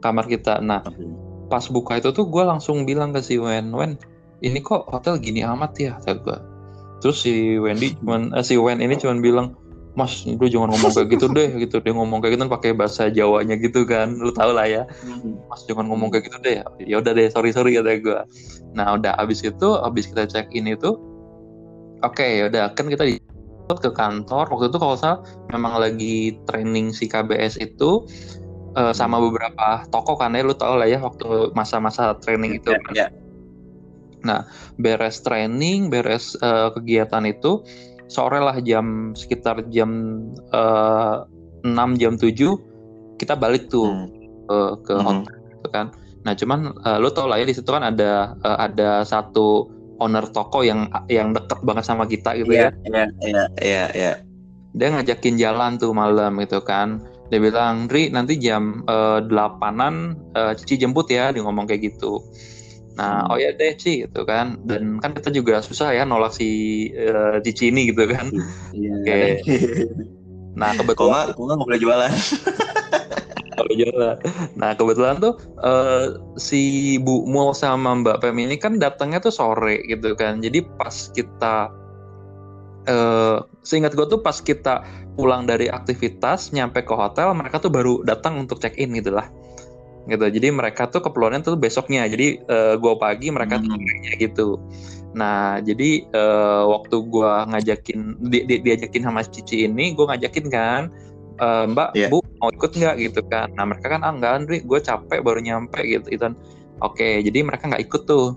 kamar 0.06 0.30
kita. 0.30 0.62
Nah, 0.62 0.86
pas 1.50 1.66
buka 1.66 1.98
itu 1.98 2.14
tuh 2.14 2.30
gue 2.30 2.46
langsung 2.46 2.86
bilang 2.86 3.10
ke 3.10 3.26
si 3.26 3.42
Wen, 3.42 3.74
Wen, 3.74 3.98
ini 4.38 4.62
kok 4.62 4.86
hotel 4.86 5.18
gini 5.18 5.42
amat 5.42 5.72
ya, 5.82 5.98
kata 5.98 6.14
gue. 6.22 6.38
Terus 7.02 7.18
si 7.26 7.58
Wendy 7.58 7.98
cuman, 7.98 8.30
eh, 8.38 8.44
si 8.46 8.54
Wen 8.54 8.78
ini 8.78 8.94
cuman 8.94 9.18
bilang, 9.18 9.48
Mas, 9.92 10.24
lu 10.24 10.48
jangan 10.48 10.72
ngomong 10.72 10.88
kayak 10.88 11.08
gitu 11.12 11.26
deh, 11.36 11.52
gitu. 11.60 11.76
Dia 11.84 11.92
ngomong 11.92 12.24
kayak 12.24 12.32
gitu 12.32 12.42
kan 12.48 12.52
pakai 12.56 12.70
bahasa 12.72 13.12
Jawanya 13.12 13.60
gitu 13.60 13.84
kan, 13.84 14.16
lu 14.16 14.32
tau 14.32 14.56
lah 14.56 14.64
ya. 14.64 14.88
Mas 15.52 15.68
jangan 15.68 15.84
ngomong 15.84 16.08
kayak 16.08 16.32
gitu 16.32 16.38
deh. 16.40 16.64
Ya 16.80 16.96
udah 16.96 17.12
deh, 17.12 17.28
sorry 17.28 17.52
sorry 17.52 17.76
kata 17.76 18.00
gue. 18.00 18.20
Nah 18.72 18.96
udah 18.96 19.12
abis 19.20 19.44
itu, 19.44 19.68
abis 19.84 20.08
kita 20.08 20.24
check 20.24 20.48
in 20.56 20.64
itu, 20.64 20.96
oke 22.00 22.24
ya 22.24 22.48
udah 22.48 22.72
kan 22.72 22.88
kita 22.88 23.04
di 23.04 23.20
ke 23.68 23.90
kantor. 23.92 24.48
Waktu 24.48 24.72
itu 24.72 24.78
kalau 24.80 24.96
salah 24.96 25.20
memang 25.52 25.76
lagi 25.76 26.40
training 26.48 26.96
si 26.96 27.04
KBS 27.04 27.60
itu 27.60 28.08
eh, 28.80 28.92
sama 28.96 29.20
beberapa 29.20 29.84
toko 29.92 30.16
kan 30.16 30.32
ya, 30.32 30.40
lu 30.40 30.56
tau 30.56 30.80
lah 30.80 30.88
ya 30.88 31.04
waktu 31.04 31.52
masa-masa 31.52 32.16
training 32.24 32.64
itu. 32.64 32.72
Iya, 32.96 33.12
iya. 34.24 34.46
beres 34.78 35.20
training, 35.22 35.90
beres 35.90 36.38
eh, 36.38 36.68
kegiatan 36.74 37.26
itu, 37.26 37.62
sore 38.12 38.38
lah 38.44 38.60
jam 38.60 39.16
sekitar 39.16 39.64
jam 39.72 40.20
uh, 40.52 41.24
6 41.64 41.96
jam 41.96 42.20
7 42.20 42.36
kita 43.16 43.34
balik 43.38 43.72
tuh 43.72 43.88
Hmm. 43.88 44.08
ke 44.44 44.58
ke 44.84 44.94
Hmm. 45.00 45.04
hotel 45.24 45.36
gitu 45.48 45.68
kan. 45.72 45.86
Nah 46.22 46.32
cuman 46.36 46.60
uh, 46.84 46.98
lu 47.00 47.08
tau 47.08 47.24
lah 47.24 47.40
ya 47.40 47.48
di 47.48 47.56
situ 47.56 47.72
kan 47.72 47.80
ada 47.80 48.36
uh, 48.44 48.58
ada 48.60 49.00
satu 49.02 49.72
owner 50.02 50.26
toko 50.34 50.60
yang 50.66 50.90
yang 51.08 51.32
deket 51.32 51.62
banget 51.62 51.84
sama 51.86 52.04
kita 52.04 52.34
gitu 52.36 52.52
ya. 52.52 52.74
Iya, 52.84 53.06
iya, 53.24 53.44
iya, 53.62 53.84
iya. 53.94 54.12
Dia 54.74 54.88
ngajakin 54.92 55.38
jalan 55.38 55.78
tuh 55.78 55.94
malam 55.94 56.36
gitu 56.42 56.58
kan. 56.60 57.00
Dia 57.30 57.40
bilang, 57.40 57.88
Ri 57.88 58.12
nanti 58.12 58.36
jam 58.36 58.84
uh, 58.90 59.22
delapanan 59.24 60.18
uh, 60.36 60.52
Cici 60.52 60.76
jemput 60.82 61.08
ya. 61.08 61.30
Dia 61.30 61.40
ngomong 61.46 61.64
kayak 61.70 61.94
gitu. 61.94 62.20
Nah, 62.92 63.24
Hmm. 63.24 63.32
oh 63.32 63.38
ya 63.40 63.56
deh 63.56 63.72
Ci 63.78 64.04
gitu 64.04 64.22
kan. 64.28 64.60
Dan 64.68 65.00
kan 65.00 65.16
kita 65.16 65.32
juga 65.32 65.64
susah 65.64 65.96
ya 65.96 66.04
nolak 66.04 66.36
si 66.36 66.90
uh, 66.92 67.40
Cici 67.40 67.72
ini 67.72 67.88
gitu 67.88 68.04
kan. 68.08 68.28
Iya. 68.76 68.92
Oke. 69.00 69.20
Nah 70.52 70.76
kebetulan 70.76 71.32
kok 71.32 71.40
nggak 71.40 71.64
boleh 71.64 71.80
jualan? 71.80 72.12
kalau 73.56 73.72
jalan. 73.72 74.16
Nah 74.56 74.70
kebetulan 74.76 75.16
tuh 75.20 75.34
eh, 75.64 76.04
si 76.36 76.62
Bu 77.00 77.24
Mul 77.24 77.56
sama 77.56 77.96
Mbak 78.00 78.20
Pem 78.20 78.36
ini 78.36 78.56
kan 78.60 78.76
datangnya 78.76 79.20
tuh 79.24 79.32
sore 79.32 79.80
gitu 79.88 80.12
kan. 80.12 80.44
Jadi 80.44 80.64
pas 80.76 80.92
kita 81.12 81.72
eh 82.82 83.38
seingat 83.62 83.94
gue 83.94 84.06
tuh 84.10 84.18
pas 84.18 84.34
kita 84.34 84.82
pulang 85.14 85.46
dari 85.46 85.70
aktivitas 85.70 86.50
nyampe 86.50 86.82
ke 86.82 86.90
hotel 86.90 87.30
mereka 87.30 87.62
tuh 87.62 87.70
baru 87.70 88.02
datang 88.02 88.42
untuk 88.42 88.58
check 88.58 88.74
in 88.74 88.90
gitu 88.98 89.14
lah 89.14 89.30
gitu. 90.08 90.24
Jadi 90.26 90.48
mereka 90.50 90.90
tuh 90.90 91.02
keperluannya 91.04 91.46
tuh 91.46 91.54
besoknya. 91.54 92.06
Jadi 92.10 92.42
eh, 92.42 92.74
gue 92.78 92.94
pagi 92.98 93.30
mereka 93.30 93.58
tuh 93.62 93.70
Hmm. 93.70 93.78
sorenya 93.78 94.12
gitu. 94.18 94.48
Nah 95.12 95.60
jadi 95.60 95.90
eh, 96.08 96.62
waktu 96.66 96.96
gue 97.06 97.32
ngajakin 97.52 97.98
di, 98.26 98.38
di- 98.48 98.62
diajakin 98.64 99.02
sama 99.06 99.20
Cici 99.22 99.68
ini 99.68 99.92
gue 99.94 100.04
ngajakin 100.08 100.46
kan 100.50 100.82
"Eh, 101.42 101.64
Mbak 101.70 101.88
Iya. 101.96 102.08
Bu 102.10 102.18
mau 102.42 102.50
ikut 102.50 102.70
nggak? 102.74 102.94
Gitu 102.98 103.20
kan. 103.30 103.50
Nah 103.54 103.64
mereka 103.68 103.86
kan 103.94 104.00
ah 104.02 104.12
enggak 104.12 104.32
Andri 104.42 104.58
gue 104.62 104.78
capek 104.80 105.20
baru 105.22 105.38
nyampe 105.42 105.80
gitu 105.84 106.08
itu 106.10 106.26
oke 106.82 107.08
jadi 107.22 107.38
mereka 107.46 107.70
nggak 107.70 107.84
ikut 107.86 108.02
tuh. 108.06 108.36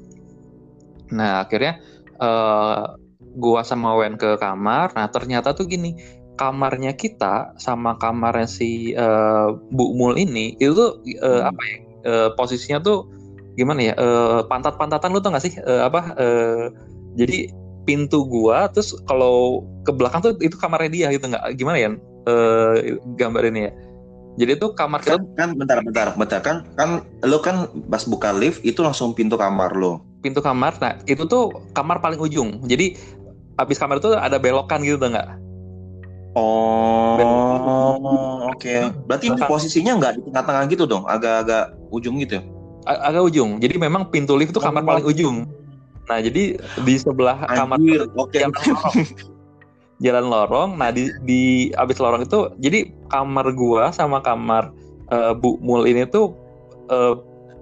Nah 1.13 1.45
akhirnya 1.45 1.81
eh 2.21 2.83
gua 3.35 3.61
sama 3.67 3.91
Wen 3.99 4.15
ke 4.15 4.39
kamar. 4.39 4.95
Nah 4.95 5.11
ternyata 5.11 5.51
tuh 5.51 5.67
gini 5.67 5.95
kamarnya 6.35 6.91
kita 6.93 7.55
sama 7.57 7.95
kamarnya 7.97 8.47
si 8.47 8.91
eh, 8.91 9.47
Bu 9.71 9.95
Mul 9.95 10.19
ini 10.19 10.55
itu 10.59 10.75
tuh 10.75 10.89
eh, 11.07 11.41
Hmm. 11.41 11.49
apa 11.49 11.61
ya 11.63 11.77
eh, 12.05 12.29
posisinya 12.35 12.79
tuh 12.79 13.07
gimana 13.55 13.79
ya 13.81 13.93
eh, 13.95 14.39
pantat-pantatan 14.45 15.11
lu 15.11 15.23
tau 15.23 15.31
gak 15.31 15.45
sih 15.47 15.55
Eh, 15.57 15.81
apa 15.81 16.11
eh, 16.19 16.69
jadi 17.15 17.49
pintu 17.85 18.25
gua 18.25 18.67
terus 18.67 18.97
kalau 19.05 19.61
ke 19.85 19.93
belakang 19.93 20.19
tuh 20.19 20.33
itu 20.41 20.57
kamarnya 20.57 20.91
dia 20.91 21.07
gitu 21.13 21.29
nggak 21.29 21.53
gimana 21.55 21.77
ya 21.77 21.89
gambar 23.15 23.43
ini 23.53 23.69
ya 23.69 23.71
jadi 24.35 24.57
tuh 24.59 24.73
kamar 24.75 24.99
kita 25.05 25.15
Kan, 25.15 25.31
kan 25.37 25.49
bentar, 25.55 25.79
bentar, 25.79 26.07
bentar. 26.17 26.39
Kan, 26.43 26.67
kan 26.75 26.89
lo 27.23 27.39
kan 27.39 27.69
pas 27.87 28.03
buka 28.03 28.33
lift 28.35 28.59
itu 28.65 28.83
langsung 28.83 29.15
pintu 29.15 29.37
kamar 29.39 29.71
lo. 29.77 30.01
pintu 30.25 30.41
kamar 30.41 30.73
nah 30.81 30.97
itu 31.05 31.21
tuh 31.29 31.53
kamar 31.77 32.01
paling 32.01 32.17
ujung 32.17 32.57
jadi 32.65 32.97
habis 33.61 33.77
kamar 33.77 34.01
itu 34.01 34.17
ada 34.17 34.41
belokan 34.41 34.81
gitu 34.81 34.97
tuh 34.97 35.13
nggak 35.13 35.29
Oh, 36.35 38.51
oke. 38.51 38.91
Berarti 39.07 39.31
ini 39.31 39.39
posisinya 39.47 39.95
nggak 39.95 40.19
di 40.19 40.21
tengah-tengah 40.27 40.67
gitu 40.67 40.83
dong, 40.83 41.07
agak-agak 41.07 41.71
ujung 41.95 42.19
gitu. 42.19 42.43
A- 42.85 43.09
agak 43.09 43.33
ujung 43.33 43.57
jadi 43.57 43.81
memang 43.81 44.13
pintu 44.13 44.37
lift 44.37 44.53
itu 44.53 44.61
kamar 44.61 44.85
paling 44.85 45.05
ujung 45.05 45.49
nah 46.05 46.21
jadi 46.21 46.53
di 46.85 46.93
sebelah 47.01 47.49
kamar 47.49 47.81
Anjir, 47.81 48.05
oke. 48.13 48.37
jalan 48.37 48.53
lorong 48.53 48.93
jalan 50.05 50.25
lorong 50.29 50.69
nah 50.77 50.89
di 50.93 51.09
di 51.25 51.41
abis 51.73 51.97
lorong 51.97 52.29
itu 52.29 52.53
jadi 52.61 52.93
kamar 53.09 53.57
gua 53.57 53.89
sama 53.89 54.21
kamar 54.21 54.69
eh, 55.09 55.33
Bu 55.33 55.57
Mul 55.65 55.89
ini 55.89 56.05
tuh 56.05 56.37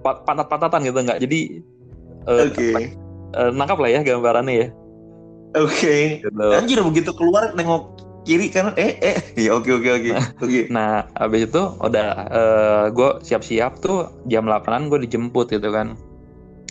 pa- 0.04 0.20
pantat-pantatan 0.28 0.92
gitu 0.92 0.98
nggak 1.00 1.20
jadi 1.24 1.40
eh, 2.28 2.40
Oke. 2.52 2.70
eh, 3.32 3.50
nangkap 3.56 3.80
lah 3.80 3.88
ya 3.88 4.04
gambarannya 4.04 4.52
ya 4.52 4.68
Oke. 5.56 6.20
gitu. 6.20 6.48
Anjir 6.52 6.84
begitu 6.84 7.16
keluar 7.16 7.56
nengok 7.56 7.96
kiri 8.24 8.48
kan 8.48 8.72
eh 8.74 8.96
eh 8.98 9.18
ya 9.44 9.52
oke 9.54 9.68
oke 9.68 9.88
oke. 9.88 10.10
Oke. 10.44 10.60
Nah, 10.68 11.04
habis 11.14 11.46
itu 11.46 11.62
udah 11.78 12.08
gue 12.90 13.10
siap-siap 13.20 13.78
tuh 13.78 14.08
jam 14.26 14.44
8-an 14.44 14.88
gue 14.88 15.04
dijemput 15.04 15.48
gitu 15.48 15.68
kan. 15.68 15.94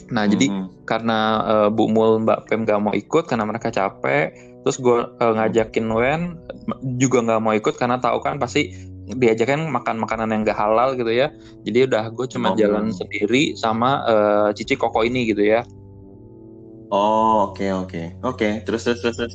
Nah, 0.10 0.26
jadi 0.26 0.50
Mhm. 0.50 0.84
karena 0.84 1.20
eh, 1.48 1.70
Bu 1.70 1.88
Mul 1.88 2.22
Mbak 2.22 2.40
Pem 2.46 2.66
gak 2.66 2.82
mau 2.82 2.92
ikut 2.92 3.26
karena 3.26 3.46
mereka 3.46 3.70
capek, 3.70 4.34
terus 4.62 4.78
gue 4.78 4.98
ngajakin 5.18 5.88
Wen 5.90 6.22
juga 6.98 7.24
nggak 7.24 7.42
mau 7.42 7.54
ikut 7.54 7.78
karena 7.78 7.98
tahu 7.98 8.20
kan 8.20 8.38
pasti 8.38 8.74
diajakin 9.04 9.68
makan 9.68 10.00
makanan 10.00 10.32
yang 10.32 10.42
gak 10.44 10.56
halal 10.58 10.96
gitu 10.96 11.12
ya. 11.12 11.28
Jadi 11.64 11.88
udah 11.88 12.10
gue 12.10 12.26
cuma 12.30 12.52
Oh. 12.52 12.56
jalan 12.56 12.92
sendiri 12.92 13.54
sama 13.56 14.02
eh, 14.06 14.50
Cici 14.54 14.74
Koko 14.74 15.02
ini 15.02 15.26
gitu 15.26 15.44
ya. 15.44 15.62
Oh, 16.94 17.50
oke 17.50 17.66
oke. 17.74 18.22
Oke, 18.22 18.62
terus 18.66 18.86
terus 18.86 19.02
terus. 19.02 19.18
terus. 19.18 19.34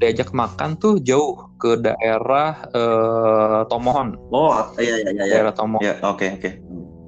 Diajak 0.00 0.32
makan 0.32 0.80
tuh 0.80 0.96
jauh 1.04 1.36
ke 1.60 1.76
daerah 1.76 2.64
eh, 2.72 3.60
Tomohon, 3.68 4.16
Oh, 4.32 4.56
iya 4.80 4.96
iya 5.04 5.12
iya 5.12 5.22
iya. 5.28 5.32
daerah 5.36 5.52
Tomohon. 5.52 5.84
Ya, 5.84 5.94
oke 6.00 6.26
oke. 6.40 6.50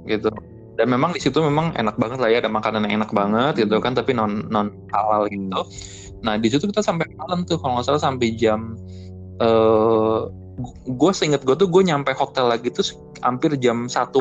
gitu. 0.04 0.28
Dan 0.76 0.88
memang 0.88 1.16
di 1.16 1.20
situ 1.20 1.40
memang 1.40 1.72
enak 1.76 1.96
banget 1.96 2.18
lah 2.20 2.28
ya 2.28 2.38
ada 2.44 2.52
makanan 2.52 2.84
yang 2.88 3.00
enak 3.04 3.12
banget 3.12 3.64
gitu 3.64 3.76
kan 3.80 3.92
tapi 3.96 4.12
non 4.12 4.44
non 4.52 4.72
halal 4.92 5.24
gitu. 5.28 5.60
Nah 6.20 6.36
di 6.36 6.48
situ 6.52 6.68
kita 6.68 6.80
sampai 6.84 7.08
malam 7.16 7.44
tuh 7.48 7.56
kalau 7.60 7.80
nggak 7.80 7.86
salah 7.88 8.02
sampai 8.02 8.36
jam 8.36 8.76
eh 9.40 10.20
gue 10.84 11.10
seinget 11.16 11.40
gue 11.48 11.56
tuh 11.56 11.68
gue 11.68 11.82
nyampe 11.84 12.12
hotel 12.12 12.52
lagi 12.52 12.68
tuh 12.68 12.84
hampir 13.24 13.56
jam 13.56 13.88
satu 13.88 14.20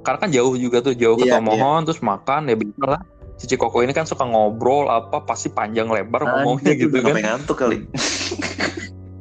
karena 0.00 0.18
kan 0.18 0.30
jauh 0.32 0.56
juga 0.56 0.80
tuh 0.80 0.96
jauh 0.96 1.14
ke 1.14 1.28
Iya, 1.28 1.38
Tomohon 1.38 1.84
terus 1.86 2.00
makan 2.00 2.48
ya 2.48 2.56
bener 2.56 2.88
lah 2.98 3.02
Cici 3.40 3.56
Koko 3.56 3.80
ini 3.80 3.90
kan 3.90 4.04
suka 4.04 4.22
ngobrol 4.22 4.86
apa 4.86 5.24
pasti 5.24 5.48
panjang 5.48 5.88
lebar 5.88 6.22
ngomongnya 6.22 6.70
Anjir, 6.70 6.86
gitu 6.86 6.96
udah 7.00 7.10
kan 7.10 7.16
ngantuk 7.18 7.56
kali. 7.56 7.76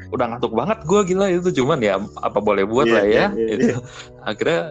udah 0.09 0.25
ngantuk 0.27 0.51
banget 0.51 0.77
gue 0.83 1.01
gila 1.05 1.25
itu 1.29 1.49
cuman 1.55 1.79
ya 1.79 1.95
apa 2.17 2.39
boleh 2.39 2.65
buat 2.65 2.83
Iya, 2.83 2.93
lah 2.93 3.05
ya 3.05 3.13
iya, 3.13 3.25
iya, 3.31 3.55
gitu. 3.55 3.77
akhirnya 4.29 4.61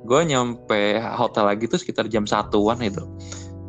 gue 0.00 0.20
nyampe 0.24 0.82
hotel 1.12 1.44
lagi 1.44 1.64
tuh 1.66 1.76
sekitar 1.76 2.06
jam 2.06 2.24
satuan 2.24 2.78
itu 2.78 3.02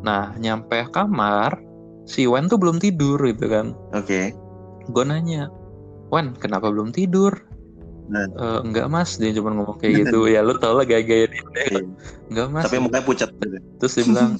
nah 0.00 0.30
nyampe 0.36 0.86
kamar 0.88 1.58
si 2.04 2.24
Wen 2.24 2.46
tuh 2.46 2.56
belum 2.56 2.78
tidur 2.78 3.18
gitu 3.20 3.44
kan 3.44 3.74
Oke. 3.90 4.32
gue 4.86 5.04
nanya 5.04 5.50
Wen 6.08 6.32
kenapa 6.32 6.70
belum 6.70 6.90
tidur 6.90 7.34
Nah. 8.06 8.22
"Eh, 8.22 8.60
enggak 8.62 8.86
mas 8.86 9.18
dia 9.18 9.34
cuma 9.34 9.50
ngomong 9.50 9.76
kayak 9.76 10.06
gitu 10.06 10.24
ya 10.30 10.38
lu 10.38 10.54
tau 10.54 10.78
lah 10.78 10.86
gaya-gaya 10.86 11.26
dia 11.26 11.42
Iya. 11.66 11.82
enggak 12.30 12.46
mas 12.48 12.64
Tapi 12.64 12.78
mukanya 12.78 13.02
pucat 13.02 13.34
gitu. 13.34 13.58
terus 13.76 13.92
dia 13.92 14.04
bilang 14.06 14.30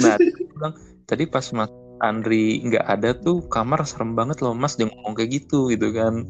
nah 0.00 0.16
bilang 0.18 0.74
tadi 1.04 1.24
pas 1.28 1.44
mas 1.52 1.70
Andri 2.00 2.64
nggak 2.64 2.86
ada 2.88 3.12
tuh 3.12 3.44
kamar 3.52 3.84
serem 3.84 4.16
banget 4.16 4.40
loh 4.40 4.56
mas 4.56 4.74
dia 4.80 4.88
ngomong 4.88 5.12
kayak 5.12 5.44
gitu 5.44 5.68
gitu 5.68 5.92
kan. 5.92 6.24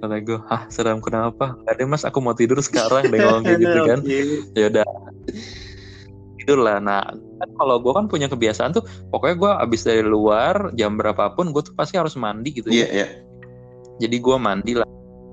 Kata 0.00 0.16
gue 0.22 0.38
ah 0.48 0.64
serem 0.70 1.02
kenapa? 1.02 1.58
Nggak 1.66 1.74
ada 1.76 1.84
mas 1.84 2.02
aku 2.06 2.22
mau 2.22 2.32
tidur 2.32 2.62
sekarang 2.62 3.10
dia 3.10 3.18
ngomong 3.26 3.42
kayak 3.42 3.60
gitu 3.60 3.78
kan. 3.84 3.98
Ya 4.58 4.64
udah. 4.70 4.86
Tidur 6.38 6.58
lah. 6.62 6.78
Nah 6.78 7.02
kan 7.42 7.50
kalau 7.58 7.82
gue 7.82 7.92
kan 7.92 8.06
punya 8.06 8.30
kebiasaan 8.30 8.70
tuh 8.70 8.86
pokoknya 9.10 9.36
gue 9.36 9.52
abis 9.66 9.80
dari 9.82 10.04
luar 10.06 10.70
jam 10.78 10.94
berapapun 10.94 11.50
gue 11.50 11.62
tuh 11.66 11.74
pasti 11.74 11.98
harus 11.98 12.14
mandi 12.14 12.52
gitu 12.54 12.70
Iya, 12.70 12.86
ya. 12.86 12.88
Iya. 12.94 13.06
jadi 13.98 14.16
gue 14.20 14.36
mandi 14.38 14.72
lah. 14.78 14.88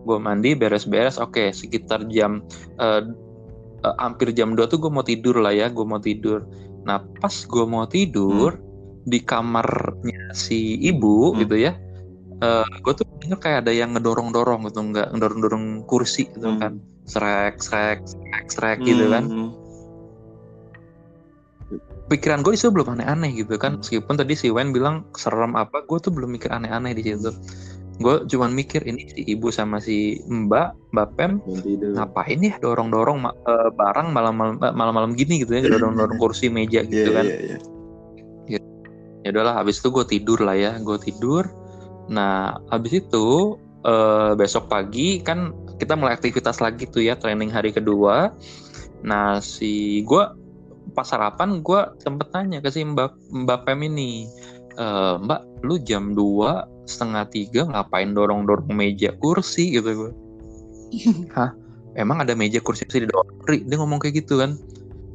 Gue 0.07 0.17
mandi 0.23 0.55
beres-beres 0.55 1.19
oke 1.19 1.51
sekitar 1.51 2.07
jam 2.09 2.41
eh, 2.79 3.01
eh, 3.83 3.95
hampir 4.01 4.33
jam 4.33 4.55
2 4.55 4.65
tuh 4.71 4.79
gue 4.81 4.89
mau 4.89 5.03
tidur 5.03 5.37
lah 5.37 5.51
ya 5.51 5.67
gue 5.69 5.85
mau 5.85 5.99
tidur 6.01 6.47
nah 6.87 7.03
pas 7.19 7.35
gue 7.35 7.65
mau 7.67 7.83
tidur 7.83 8.55
di 9.03 9.19
kamarnya 9.19 10.31
si 10.31 10.79
ibu 10.79 11.35
Hmm. 11.35 11.43
gitu 11.43 11.55
ya 11.59 11.75
gue 12.85 12.93
tuh 12.93 13.03
denger 13.19 13.39
kayak 13.41 13.59
ada 13.65 13.73
yang 13.73 13.91
ngedorong-dorong 13.97 14.69
gitu 14.71 14.79
nggak 14.79 15.11
ngedorong-dorong 15.11 15.83
kursi 15.83 16.29
gitu 16.31 16.47
Hmm. 16.47 16.59
kan 16.61 16.73
srek 17.03 17.59
srek 17.59 17.99
srek 18.07 18.45
srek 18.47 18.79
gitu 18.85 19.09
kan 19.11 19.25
Hmm. 19.27 19.49
pikiran 22.07 22.39
gue 22.39 22.55
itu 22.55 22.71
belum 22.71 22.95
aneh-aneh 22.95 23.35
gitu 23.35 23.59
kan 23.59 23.75
Hmm. 23.75 23.79
meskipun 23.83 24.15
tadi 24.15 24.33
si 24.39 24.47
Wen 24.47 24.71
bilang 24.71 25.03
serem 25.17 25.59
apa 25.59 25.83
gue 25.83 25.99
tuh 25.99 26.13
belum 26.13 26.31
mikir 26.39 26.47
aneh-aneh 26.53 26.95
di 26.95 27.03
situ 27.03 27.31
gue 27.97 28.15
cuman 28.29 28.53
mikir 28.53 28.85
ini 28.85 29.09
si 29.09 29.21
ibu 29.25 29.49
sama 29.49 29.81
si 29.81 30.21
mbak 30.29 30.77
mbak 30.93 31.07
Pem 31.17 31.41
ngapain 31.97 32.37
ya 32.37 32.53
dorong-dorong 32.61 33.17
ma- 33.25 33.33
eh, 33.33 33.69
barang 33.73 34.13
malam-malam 34.13 34.55
eh, 34.61 34.73
malam-malam 34.73 35.11
gini 35.17 35.41
gitu 35.41 35.57
ya 35.57 35.65
dorong-dorong 35.65 36.17
kursi 36.21 36.53
meja 36.53 36.85
gitu 36.85 37.09
kan. 37.09 37.25
iya, 37.25 37.57
iya. 37.57 38.59
ya 39.25 39.29
udahlah 39.33 39.59
habis 39.59 39.81
itu 39.81 39.89
gue 39.91 40.05
tidur 40.07 40.39
lah 40.45 40.55
ya 40.55 40.71
gue 40.77 40.97
tidur. 41.01 41.49
Nah 42.13 42.53
habis 42.69 43.01
itu 43.01 43.57
eh, 43.81 44.31
besok 44.37 44.69
pagi 44.69 45.19
kan 45.25 45.51
kita 45.81 45.97
mulai 45.97 46.13
aktivitas 46.13 46.61
lagi 46.61 46.85
tuh 46.85 47.01
ya 47.01 47.17
training 47.17 47.49
hari 47.49 47.73
kedua. 47.73 48.29
Nah 49.01 49.41
si 49.41 50.05
gue 50.05 50.23
pas 50.93 51.03
sarapan 51.03 51.65
gue 51.65 51.81
sempet 51.97 52.29
tanya 52.29 52.61
ke 52.61 52.69
si 52.69 52.85
mbak 52.85 53.17
mbak 53.33 53.65
Pem 53.65 53.81
ini 53.89 54.29
"Eh, 54.77 55.15
mbak 55.17 55.65
lu 55.65 55.81
jam 55.81 56.13
2 56.13 56.76
setengah 56.87 57.27
tiga 57.27 57.67
ngapain 57.67 58.15
dorong 58.15 58.47
dorong 58.47 58.71
meja 58.71 59.11
kursi 59.19 59.75
gitu 59.75 59.91
gue 59.91 60.11
hah? 61.37 61.51
Emang 61.97 62.21
ada 62.21 62.37
meja 62.37 62.61
kursi 62.61 62.85
bisa 62.85 63.01
didorong 63.01 63.41
Ri? 63.49 63.65
Dia 63.65 63.77
ngomong 63.81 63.97
kayak 63.97 64.25
gitu 64.25 64.37
kan. 64.37 64.53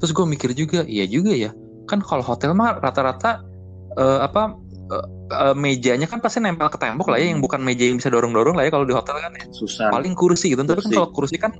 Terus 0.02 0.11
gue 0.11 0.26
mikir 0.26 0.50
juga 0.52 0.83
iya 0.91 1.07
juga 1.07 1.31
ya. 1.31 1.55
Kan 1.87 2.02
kalau 2.02 2.26
hotel 2.26 2.59
mah 2.59 2.83
rata-rata 2.83 3.43
eh, 3.95 4.21
apa 4.23 4.59
eh, 4.91 5.07
eh, 5.31 5.55
mejanya 5.55 6.11
kan 6.11 6.19
pasti 6.19 6.43
nempel 6.43 6.67
ke 6.67 6.79
tembok 6.83 7.14
lah 7.14 7.23
ya 7.23 7.31
yang 7.31 7.38
bukan 7.38 7.62
meja 7.62 7.87
yang 7.87 8.02
bisa 8.02 8.11
dorong-dorong 8.11 8.59
lah 8.59 8.67
ya 8.67 8.71
kalau 8.75 8.87
di 8.87 8.95
hotel 8.95 9.14
kan 9.23 9.31
ya. 9.38 9.47
Susah. 9.55 9.95
Paling 9.95 10.19
kursi 10.19 10.52
gitu. 10.52 10.67
Tapi 10.67 10.83
kan 10.83 10.91
kalau 10.91 11.09
kursi 11.14 11.38
kan 11.38 11.55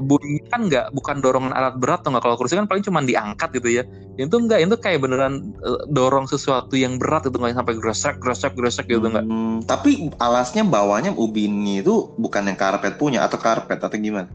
bunyi 0.00 0.42
kan 0.48 0.66
nggak 0.66 0.94
bukan 0.94 1.18
dorongan 1.18 1.52
alat 1.52 1.74
berat 1.78 2.00
atau 2.02 2.14
nggak. 2.14 2.24
Kalau 2.24 2.36
kursi 2.38 2.54
kan 2.54 2.66
paling 2.66 2.84
cuma 2.84 3.02
diangkat 3.02 3.48
gitu 3.58 3.68
ya. 3.68 3.82
Itu 4.18 4.38
enggak 4.38 4.62
itu 4.64 4.76
kayak 4.78 4.98
beneran 5.02 5.54
eh, 5.62 5.80
dorong 5.90 6.26
sesuatu 6.26 6.74
yang 6.74 6.98
berat 6.98 7.26
itu 7.26 7.36
nggak? 7.36 7.54
Sampai 7.54 7.74
gresek 7.78 8.16
gresek 8.18 8.52
gresek 8.54 8.86
gitu 8.86 9.04
nggak? 9.04 9.24
Hmm, 9.26 9.62
tapi 9.66 10.10
alasnya 10.18 10.66
bawahnya 10.66 11.14
ubin 11.14 11.66
itu 11.66 12.14
bukan 12.18 12.48
yang 12.50 12.58
karpet 12.58 12.98
punya 12.98 13.26
atau 13.26 13.38
karpet 13.38 13.78
atau 13.78 13.96
gimana? 13.98 14.30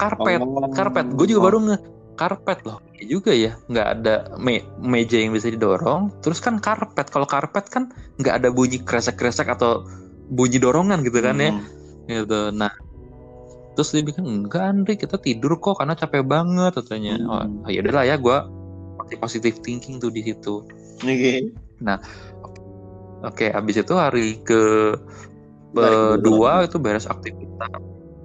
Karpet 0.00 0.40
Oh. 0.40 0.72
karpet. 0.72 1.06
Gue 1.12 1.28
juga 1.28 1.52
baru 1.52 1.58
nge 1.68 1.76
karpet 2.16 2.58
loh. 2.68 2.80
Iya 2.96 3.04
juga 3.08 3.32
ya 3.32 3.52
nggak 3.68 3.88
ada 3.96 4.14
me- 4.36 4.64
meja 4.80 5.16
yang 5.16 5.32
bisa 5.32 5.48
didorong. 5.48 6.12
Terus 6.20 6.40
kan 6.40 6.60
karpet 6.60 7.08
kalau 7.08 7.24
karpet 7.24 7.68
kan 7.68 7.92
nggak 8.20 8.44
ada 8.44 8.48
bunyi 8.52 8.80
kresek 8.80 9.16
kresek 9.16 9.48
atau 9.48 9.84
bunyi 10.28 10.60
dorongan 10.60 11.00
gitu 11.04 11.20
kan 11.20 11.36
ya. 11.36 11.52
Hmm. 11.52 11.64
gitu. 12.08 12.52
Nah 12.52 12.72
terus 13.74 13.94
dia 13.94 14.02
bilang 14.02 14.26
enggak 14.46 14.64
Andri 14.66 14.94
kita 14.98 15.16
tidur 15.16 15.56
kok 15.62 15.78
karena 15.78 15.94
capek 15.94 16.26
banget 16.26 16.74
katanya. 16.76 17.16
Hmm. 17.16 17.62
oh 17.64 17.70
ya 17.70 17.80
udahlah 17.80 18.04
ya 18.06 18.16
gue 18.18 18.38
positive 19.18 19.58
thinking 19.64 19.98
tuh 19.98 20.10
di 20.12 20.22
situ. 20.22 20.62
Oke. 21.00 21.34
oke 23.24 23.46
abis 23.52 23.82
itu 23.82 23.94
hari 23.96 24.38
ke 24.44 24.94
Hari 25.70 26.18
kedua. 26.18 26.66
itu 26.66 26.76
beres 26.82 27.06
aktivitas. 27.06 27.70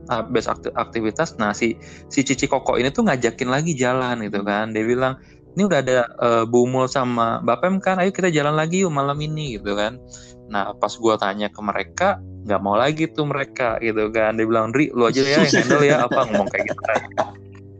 Ah, 0.09 0.21
beres 0.25 0.49
akti- 0.49 0.73
aktivitas. 0.73 1.37
Nah 1.37 1.53
si 1.53 1.77
si 2.09 2.25
Cici 2.25 2.49
Koko 2.49 2.77
ini 2.77 2.89
tuh 2.89 3.05
ngajakin 3.05 3.49
lagi 3.49 3.77
jalan 3.77 4.25
gitu 4.25 4.41
kan. 4.41 4.73
Dia 4.73 4.81
bilang 4.81 5.17
ini 5.55 5.61
udah 5.65 5.79
ada 5.81 6.09
eh, 6.09 6.43
Bumul 6.49 6.89
sama 6.89 7.41
Bapem 7.45 7.77
kan? 7.77 8.01
Ayo 8.01 8.09
kita 8.09 8.33
jalan 8.33 8.57
lagi 8.57 8.81
yuk 8.81 8.93
malam 8.93 9.17
ini 9.21 9.61
gitu 9.61 9.77
kan 9.77 10.01
nah 10.49 10.73
pas 10.77 10.93
gua 10.97 11.17
tanya 11.17 11.49
ke 11.49 11.61
mereka 11.63 12.21
nggak 12.45 12.61
mau 12.61 12.77
lagi 12.77 13.09
tuh 13.09 13.25
mereka 13.25 13.81
gitu 13.81 14.13
kan. 14.13 14.37
Dia 14.37 14.45
bilang 14.45 14.69
Ri 14.69 14.93
lu 14.93 15.09
aja 15.09 15.21
ya 15.25 15.41
yang 15.41 15.49
handle 15.57 15.83
ya 15.83 15.95
apa 16.05 16.19
ngomong 16.29 16.49
kayak 16.53 16.65
gitu 16.69 16.81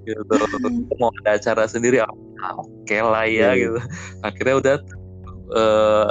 gitu. 0.06 0.34
Mau 0.98 1.10
ada 1.22 1.38
acara 1.38 1.66
sendiri 1.66 2.02
ah, 2.02 2.10
oke 2.58 2.98
lah 2.98 3.26
ya 3.26 3.54
iya. 3.54 3.62
gitu. 3.70 3.80
Akhirnya 4.26 4.56
udah 4.58 4.76
eh 5.54 6.10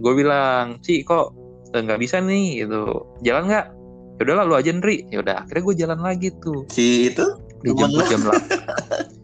gue 0.00 0.12
bilang 0.12 0.80
Ci 0.84 1.00
kok 1.04 1.32
eh, 1.72 1.80
nggak 1.80 2.00
bisa 2.00 2.20
nih 2.20 2.64
gitu. 2.64 3.08
Jalan 3.24 3.48
nggak? 3.48 3.66
Ya 4.14 4.22
udahlah 4.30 4.44
lu 4.46 4.54
aja 4.54 4.70
Nri 4.70 5.08
ya 5.08 5.24
udah 5.24 5.34
akhirnya 5.44 5.62
gue 5.64 5.74
jalan 5.80 6.00
lagi 6.04 6.28
tuh. 6.44 6.68
Si 6.68 7.08
itu? 7.08 7.24
Dijemput 7.64 8.04
jam 8.12 8.20
8 8.20 9.16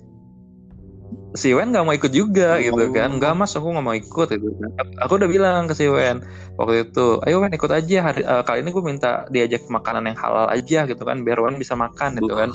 si 1.39 1.55
Wen 1.55 1.71
nggak 1.71 1.87
mau 1.87 1.95
ikut 1.95 2.11
juga 2.11 2.59
gitu 2.59 2.75
Oh. 2.75 2.91
kan. 2.91 3.15
Nggak 3.19 3.33
mas 3.39 3.55
aku 3.55 3.71
nggak 3.71 3.87
mau 3.87 3.95
ikut 3.95 4.29
gitu 4.35 4.51
kan. 4.59 4.71
Aku 5.07 5.15
udah 5.15 5.31
bilang 5.31 5.71
ke 5.71 5.75
si 5.79 5.87
Wen 5.87 6.23
waktu 6.59 6.91
itu 6.91 7.23
ayo 7.27 7.39
Wen 7.39 7.55
ikut 7.55 7.71
aja. 7.71 7.99
Hari 8.11 8.21
eh, 8.27 8.43
kali 8.43 8.59
ini 8.67 8.71
gue 8.75 8.85
minta 8.85 9.25
diajak 9.31 9.63
makanan 9.71 10.11
yang 10.11 10.19
halal 10.19 10.51
aja 10.51 10.87
gitu 10.91 11.03
kan 11.07 11.23
biar 11.23 11.39
Wen 11.39 11.55
bisa 11.55 11.79
makan 11.79 12.19
gitu 12.19 12.35
kan. 12.35 12.51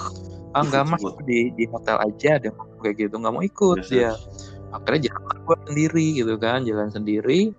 Ah 0.55 0.63
nggak 0.63 0.84
mas 0.88 1.03
di 1.24 1.51
di 1.55 1.63
hotel 1.72 2.00
aja 2.03 2.39
ngomong 2.51 2.79
kayak 2.84 2.96
gitu. 3.08 3.15
Nggak 3.15 3.34
mau 3.34 3.44
ikut 3.44 3.79
dia. 3.88 4.12
akhirnya 4.75 5.08
jalan 5.08 5.38
gue 5.39 5.58
sendiri 5.72 6.08
gitu 6.20 6.34
kan 6.36 6.60
jalan 6.67 6.91
sendiri. 6.91 7.55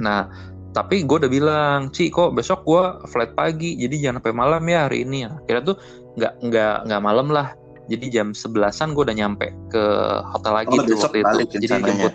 Nah 0.00 0.24
tapi 0.72 1.04
gue 1.04 1.16
udah 1.20 1.32
bilang 1.32 1.78
Ci 1.92 2.08
kok 2.08 2.32
besok 2.32 2.64
gue 2.64 2.84
flight 3.12 3.36
pagi 3.36 3.76
jadi 3.76 4.08
jangan 4.08 4.24
sampai 4.24 4.32
malam 4.32 4.62
ya 4.64 4.88
hari 4.88 5.04
ini. 5.04 5.28
Akhirnya 5.28 5.74
tuh 5.74 5.76
nggak 6.16 6.32
nggak 6.48 6.74
nggak 6.88 7.02
malam 7.04 7.28
lah 7.28 7.52
jadi 7.88 8.06
jam 8.12 8.28
sebelasan 8.32 8.92
gue 8.92 9.02
udah 9.02 9.16
nyampe 9.16 9.48
ke 9.68 9.82
hotel 10.28 10.52
lagi 10.54 10.72
Oh, 10.72 10.84
tuh 10.84 10.96
waktu 10.98 11.18
itu. 11.18 11.36
jadi 11.56 11.66
rencananya. 11.72 11.88
jemput 11.88 12.14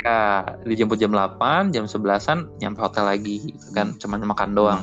ya 0.00 0.20
dijemput 0.64 0.96
jam 0.96 1.12
8 1.12 1.36
jam 1.70 1.84
sebelasan 1.84 2.48
nyampe 2.56 2.80
hotel 2.80 3.04
lagi 3.04 3.52
gitu 3.52 3.68
kan. 3.70 3.92
Cuman 3.98 4.24
makan 4.24 4.54
doang. 4.54 4.80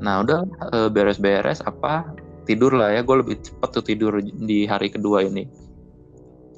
Nah 0.00 0.24
udah 0.24 0.40
eh, 0.72 0.88
beres-beres 0.88 1.60
apa 1.60 2.08
tidur 2.44 2.72
lah 2.72 2.88
ya. 2.90 3.04
Gue 3.04 3.20
lebih 3.20 3.36
cepet 3.38 3.68
tuh 3.70 3.84
tidur 3.84 4.16
di 4.22 4.64
hari 4.64 4.88
kedua 4.88 5.20
ini. 5.22 5.44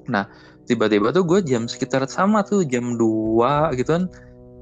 Nah 0.07 0.31
tiba-tiba 0.62 1.11
tuh 1.11 1.27
gue 1.27 1.42
jam 1.42 1.66
sekitar 1.66 2.07
sama 2.07 2.46
tuh 2.46 2.62
jam 2.62 2.94
2 2.94 3.75
gitu 3.75 3.90
kan 3.90 4.07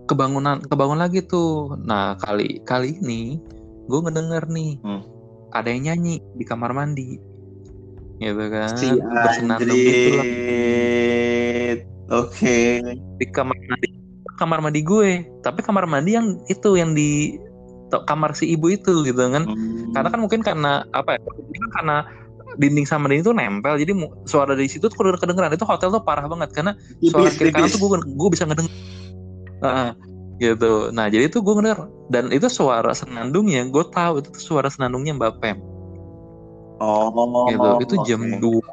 kebangunan 0.09 0.65
kebangun 0.65 0.99
lagi 0.99 1.21
tuh. 1.21 1.77
Nah 1.77 2.17
kali 2.17 2.65
kali 2.65 2.97
ini 2.99 3.37
gue 3.85 3.99
ngedenger 4.01 4.49
nih 4.49 4.81
Hmm. 4.81 5.03
ada 5.51 5.69
yang 5.69 5.93
nyanyi 5.93 6.23
di 6.33 6.45
kamar 6.47 6.71
mandi 6.71 7.19
gitu 8.21 8.45
kan 8.53 8.77
si 8.77 8.87
bersenandung 9.01 9.81
gitu 9.81 10.11
lah. 10.21 10.27
Oke. 12.11 12.83
Di 13.17 13.27
kamar 13.31 13.57
mandi 13.57 13.89
kamar 14.37 14.59
mandi 14.61 14.81
gue. 14.85 15.25
Tapi 15.41 15.61
kamar 15.65 15.89
mandi 15.89 16.19
yang 16.19 16.37
itu 16.53 16.77
yang 16.77 16.93
di 16.93 17.39
kamar 17.91 18.37
si 18.37 18.51
ibu 18.53 18.71
itu 18.71 19.03
gitu 19.03 19.19
kan. 19.19 19.47
Hmm. 19.47 19.91
karena 19.91 20.09
kan 20.15 20.21
mungkin 20.23 20.41
karena 20.47 20.87
apa 20.95 21.19
ya 21.19 21.21
karena 21.75 22.07
dinding 22.59 22.87
sama 22.87 23.09
dinding 23.09 23.25
itu 23.25 23.33
nempel. 23.33 23.75
Jadi 23.81 23.93
suara 24.29 24.53
dari 24.53 24.69
situ 24.69 24.91
tuh 24.91 24.97
kedenger- 24.99 25.23
kedengeran 25.23 25.55
itu 25.55 25.65
hotel 25.65 25.89
tuh 25.95 26.03
parah 26.03 26.27
banget. 26.29 26.51
Karena 26.53 26.77
suara 27.01 27.31
tipis. 27.31 27.39
kiri 27.41 27.51
kanan 27.55 27.71
tuh 27.73 27.79
gue 27.79 27.99
gue 28.05 28.31
bisa 28.31 28.45
ngedenger. 28.45 28.75
Heeh, 29.61 29.91
gitu. 30.43 30.73
Nah 30.93 31.07
jadi 31.09 31.31
itu 31.31 31.39
gue 31.41 31.55
ngedenger. 31.57 31.89
Dan 32.11 32.35
itu 32.35 32.51
suara 32.51 32.91
senandungnya 32.91 33.65
gue 33.71 33.85
tahu 33.95 34.19
itu 34.21 34.29
tuh 34.35 34.43
suara 34.43 34.67
senandungnya 34.67 35.15
mbak 35.15 35.39
Pem 35.39 35.63
oh 36.81 37.47
gitu 37.47 37.69
itu 37.85 37.95
jam 38.05 38.21
dua 38.41 38.65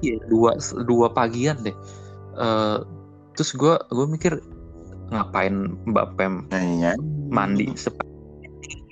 iya 0.00 0.16
dua 0.26 0.56
dua 0.82 1.06
pagian 1.10 1.60
deh. 1.60 1.74
Eh, 2.34 2.78
terus 3.34 3.52
gue 3.52 3.74
gue 3.90 4.06
mikir 4.06 4.32
ngapain 5.10 5.52
mbak 5.84 6.14
Pem 6.14 6.46
Nyanyinya. 6.48 6.94
mandi 7.28 7.66
seperti 7.74 8.08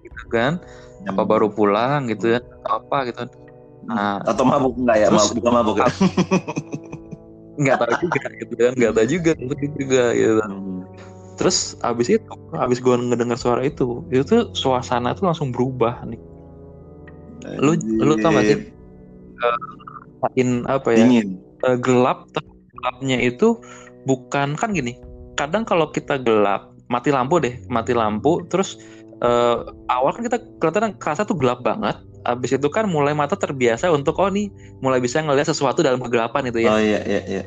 gitu 0.02 0.24
kan? 0.28 0.58
Jam- 1.06 1.14
apa 1.14 1.22
baru 1.24 1.48
pulang 1.48 2.10
gitu 2.10 2.34
ya 2.34 2.42
atau 2.42 2.82
apa 2.82 3.08
gitu. 3.08 3.22
Nah 3.86 4.18
atau 4.20 4.44
mabuk 4.44 4.74
enggak 4.76 4.96
ya? 4.98 5.06
Terus- 5.08 5.30
mabuk 5.32 5.44
mabuk 5.48 5.76
ya? 5.80 5.86
Nggak 7.58 7.76
tahu 7.78 7.92
juga 8.02 8.20
gitu 8.36 8.54
kan 8.54 8.72
nggak 8.74 8.92
tahu 8.94 9.06
juga 9.08 9.30
gitu 9.34 9.54
juga 9.78 10.04
gitu. 10.14 10.42
Hmm. 10.42 10.82
terus 11.38 11.78
abis 11.82 12.18
itu 12.18 12.26
abis 12.54 12.78
gue 12.78 12.94
ngedengar 12.98 13.38
suara 13.38 13.62
itu 13.62 14.02
itu 14.10 14.26
tuh 14.26 14.42
suasana 14.54 15.14
tuh 15.14 15.30
langsung 15.30 15.54
berubah 15.54 16.02
nih 16.02 16.18
Lu- 17.62 17.78
lu 18.02 18.14
tau 18.18 18.34
gak 18.34 18.46
sih? 18.46 18.58
makin 20.18 20.66
apa 20.66 20.88
ya? 20.94 21.06
Dingin. 21.06 21.38
Eh, 21.66 21.76
gelap 21.78 22.30
gelapnya 22.74 23.18
itu 23.18 23.58
bukan 24.06 24.54
kan 24.54 24.70
gini 24.70 24.94
kadang 25.34 25.66
kalau 25.66 25.90
kita 25.90 26.18
gelap 26.22 26.70
mati 26.86 27.10
lampu 27.10 27.42
deh 27.42 27.58
mati 27.66 27.92
lampu 27.94 28.46
terus 28.46 28.78
eh, 29.22 29.56
awal 29.90 30.14
kan 30.14 30.22
kita 30.22 30.38
kelihatan 30.62 30.94
kerasa 30.98 31.26
tuh 31.26 31.34
gelap 31.34 31.62
banget 31.66 31.98
habis 32.22 32.54
itu 32.54 32.68
kan 32.70 32.86
mulai 32.86 33.14
mata 33.14 33.34
terbiasa 33.34 33.90
untuk 33.90 34.18
oh 34.22 34.30
nih 34.30 34.50
mulai 34.82 35.02
bisa 35.02 35.18
ngelihat 35.22 35.50
sesuatu 35.50 35.82
dalam 35.82 35.98
kegelapan 36.02 36.50
itu 36.50 36.66
ya. 36.66 36.70
Oh 36.74 36.80
iya 36.80 37.00
iya 37.06 37.20
iya. 37.26 37.42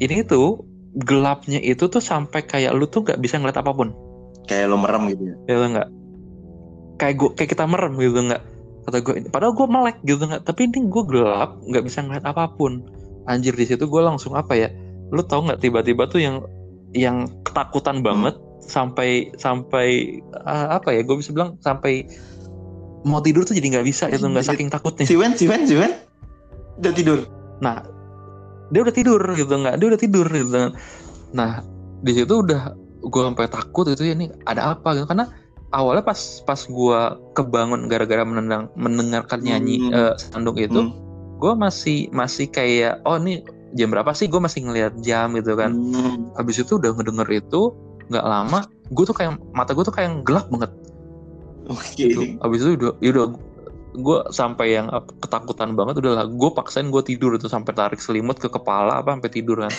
Ini 0.00 0.24
tuh 0.26 0.62
gelapnya 0.96 1.58
itu 1.62 1.88
tuh 1.88 2.02
sampai 2.02 2.44
kayak 2.44 2.72
lu 2.76 2.86
tuh 2.86 3.02
nggak 3.04 3.20
bisa 3.20 3.40
ngeliat 3.40 3.58
apa 3.58 3.72
pun. 3.74 3.90
Kayak 4.46 4.70
lo 4.70 4.76
merem 4.78 5.10
gitu 5.10 5.22
ya? 5.32 5.34
Gitu 5.50 5.66
nggak 5.76 5.88
kayak 7.02 7.18
gua 7.18 7.30
kayak 7.34 7.50
kita 7.58 7.66
merem 7.66 7.98
gitu 7.98 8.22
nggak? 8.22 8.42
Kata 8.86 8.98
gue 9.02 9.14
padahal 9.30 9.54
gue 9.58 9.66
melek 9.66 9.98
gitu 10.06 10.22
nggak? 10.22 10.42
Tapi 10.46 10.70
ini 10.70 10.86
gue 10.86 11.02
gelap 11.10 11.58
nggak 11.66 11.82
bisa 11.82 11.98
ngeliat 12.06 12.22
apa 12.22 12.46
pun. 12.54 12.86
Anjir 13.26 13.54
di 13.58 13.66
situ 13.66 13.90
gue 13.90 14.02
langsung 14.02 14.38
apa 14.38 14.54
ya? 14.54 14.70
Lu 15.10 15.26
tau 15.26 15.42
nggak 15.42 15.58
tiba-tiba 15.58 16.06
tuh 16.06 16.22
yang 16.22 16.46
yang 16.94 17.26
ketakutan 17.42 18.06
banget 18.06 18.38
sampai 18.62 19.34
sampai 19.34 20.18
ah, 20.46 20.78
apa 20.78 20.94
ya? 20.94 21.02
Gue 21.02 21.18
bisa 21.18 21.34
bilang 21.34 21.58
sampai 21.58 22.06
mau 23.02 23.18
tidur 23.18 23.42
tuh 23.42 23.58
jadi 23.58 23.78
nggak 23.78 23.86
bisa 23.86 24.06
itu 24.06 24.22
nggak 24.22 24.46
saking 24.46 24.70
takutnya. 24.70 25.06
Si 25.06 25.18
Wen 25.18 25.34
si 25.34 25.50
Wen 25.50 25.66
si 25.66 25.74
Wen. 25.74 25.98
Udah 26.78 26.94
tidur. 26.94 27.26
Nah, 27.62 27.82
dia 28.70 28.80
udah 28.82 28.94
tidur 28.94 29.22
gitu 29.34 29.54
nggak? 29.54 29.74
Dia 29.78 29.86
udah 29.90 30.00
tidur 30.00 30.26
gitu. 30.30 30.70
Nah, 31.34 31.62
di 32.02 32.12
situ 32.14 32.34
udah 32.34 32.74
gue 33.02 33.22
sampai 33.26 33.46
takut 33.50 33.90
itu 33.90 34.02
ya 34.06 34.14
ini 34.14 34.30
ada 34.46 34.74
apa 34.78 34.94
gitu? 34.94 35.06
Karena 35.06 35.41
awalnya 35.72 36.04
pas 36.04 36.20
pas 36.44 36.60
gue 36.60 37.00
kebangun 37.32 37.88
gara-gara 37.88 38.22
menendang 38.22 38.68
mendengarkan 38.76 39.40
nyanyi 39.40 39.80
Hmm. 39.80 39.92
eh, 39.92 40.14
sandung 40.20 40.56
itu, 40.60 40.78
Hmm. 40.78 40.92
gue 41.40 41.52
masih 41.56 42.12
masih 42.12 42.46
kayak 42.48 43.00
oh 43.02 43.16
ini 43.18 43.42
jam 43.72 43.88
berapa 43.88 44.12
sih? 44.12 44.28
Gue 44.28 44.38
masih 44.38 44.68
ngelihat 44.68 45.00
jam 45.00 45.32
gitu 45.34 45.56
kan. 45.56 45.72
Hmm. 45.72 46.28
Habis 46.36 46.60
itu 46.62 46.76
udah 46.76 46.92
ngedenger 46.92 47.28
itu 47.32 47.72
nggak 48.12 48.26
lama, 48.28 48.68
gue 48.92 49.04
tuh 49.08 49.16
kayak 49.16 49.40
mata 49.56 49.72
gue 49.72 49.84
tuh 49.84 49.94
kayak 49.94 50.20
gelap 50.22 50.46
banget. 50.52 50.70
oke 51.72 51.94
Gitu. 51.96 52.36
Habis 52.42 52.58
itu 52.62 52.70
udah, 52.76 52.92
ya 53.00 53.10
udah 53.16 53.26
gue 53.92 54.18
sampai 54.32 54.76
yang 54.76 54.88
ketakutan 55.20 55.76
banget 55.76 56.00
udahlah 56.00 56.24
gue 56.24 56.50
paksain 56.56 56.88
gue 56.88 57.02
tidur 57.04 57.36
itu 57.36 57.44
sampai 57.44 57.76
tarik 57.76 58.00
selimut 58.00 58.40
ke 58.40 58.48
kepala 58.48 59.04
apa 59.04 59.12
sampai 59.12 59.28
tidur 59.28 59.60
kan 59.60 59.72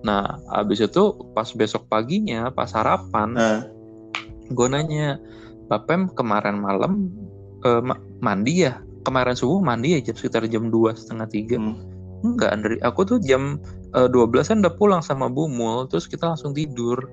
Nah, 0.00 0.40
abis 0.56 0.80
itu 0.80 1.12
pas 1.36 1.44
besok 1.52 1.84
paginya, 1.84 2.48
pas 2.48 2.72
sarapan, 2.72 3.36
Nah, 3.36 3.58
gue 4.50 4.66
nanya, 4.68 5.16
Bapem 5.70 6.10
kemarin 6.12 6.58
malam 6.58 7.08
ma- 7.82 8.02
mandi 8.18 8.66
ya? 8.66 8.82
Kemarin 9.00 9.32
subuh 9.32 9.64
mandi 9.64 9.96
ya 9.96 10.00
jam 10.04 10.16
sekitar 10.18 10.44
jam 10.50 10.68
dua 10.68 10.92
setengah 10.92 11.24
tiga. 11.30 11.56
hmm. 11.56 11.74
Enggak, 12.20 12.52
Andri. 12.52 12.76
Aku 12.84 13.08
tuh 13.08 13.16
jam 13.24 13.56
eh, 13.96 14.08
12 14.12 14.44
kan 14.44 14.60
udah 14.60 14.74
pulang 14.76 15.00
sama 15.00 15.32
Bumul, 15.32 15.88
terus 15.88 16.04
kita 16.04 16.28
langsung 16.36 16.52
tidur. 16.52 17.08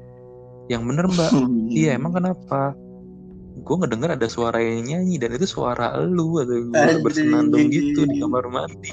Yang 0.67 0.83
bener 0.83 1.05
mbak, 1.07 1.31
iya 1.71 1.95
emang 1.95 2.11
kenapa? 2.11 2.75
Gue 3.63 3.75
ngedenger 3.79 4.19
ada 4.19 4.27
suara 4.27 4.59
yang 4.59 4.83
nyanyi 4.83 5.15
dan 5.15 5.31
itu 5.31 5.47
suara 5.47 5.95
elu 5.95 6.43
atau 6.43 6.59
gue 6.69 6.99
bersenandung 6.99 7.71
gitu 7.71 8.03
di 8.03 8.19
kamar 8.19 8.51
mandi. 8.51 8.91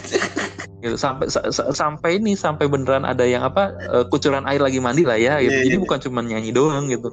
gitu. 0.79 0.95
Sampai 0.95 1.27
sa- 1.27 1.51
sa- 1.51 1.75
sampai 1.75 2.23
ini 2.23 2.39
sampai 2.39 2.71
beneran 2.71 3.03
ada 3.03 3.27
yang 3.27 3.43
apa 3.43 3.75
eh, 3.91 4.07
kucuran 4.07 4.47
air 4.47 4.63
lagi 4.63 4.79
mandi 4.79 5.03
lah 5.03 5.19
ya 5.19 5.43
gitu. 5.43 5.51
Iya, 5.51 5.67
Jadi 5.67 5.77
iya. 5.77 5.83
bukan 5.83 5.99
cuma 5.99 6.21
nyanyi 6.23 6.55
doang 6.55 6.87
gitu. 6.87 7.11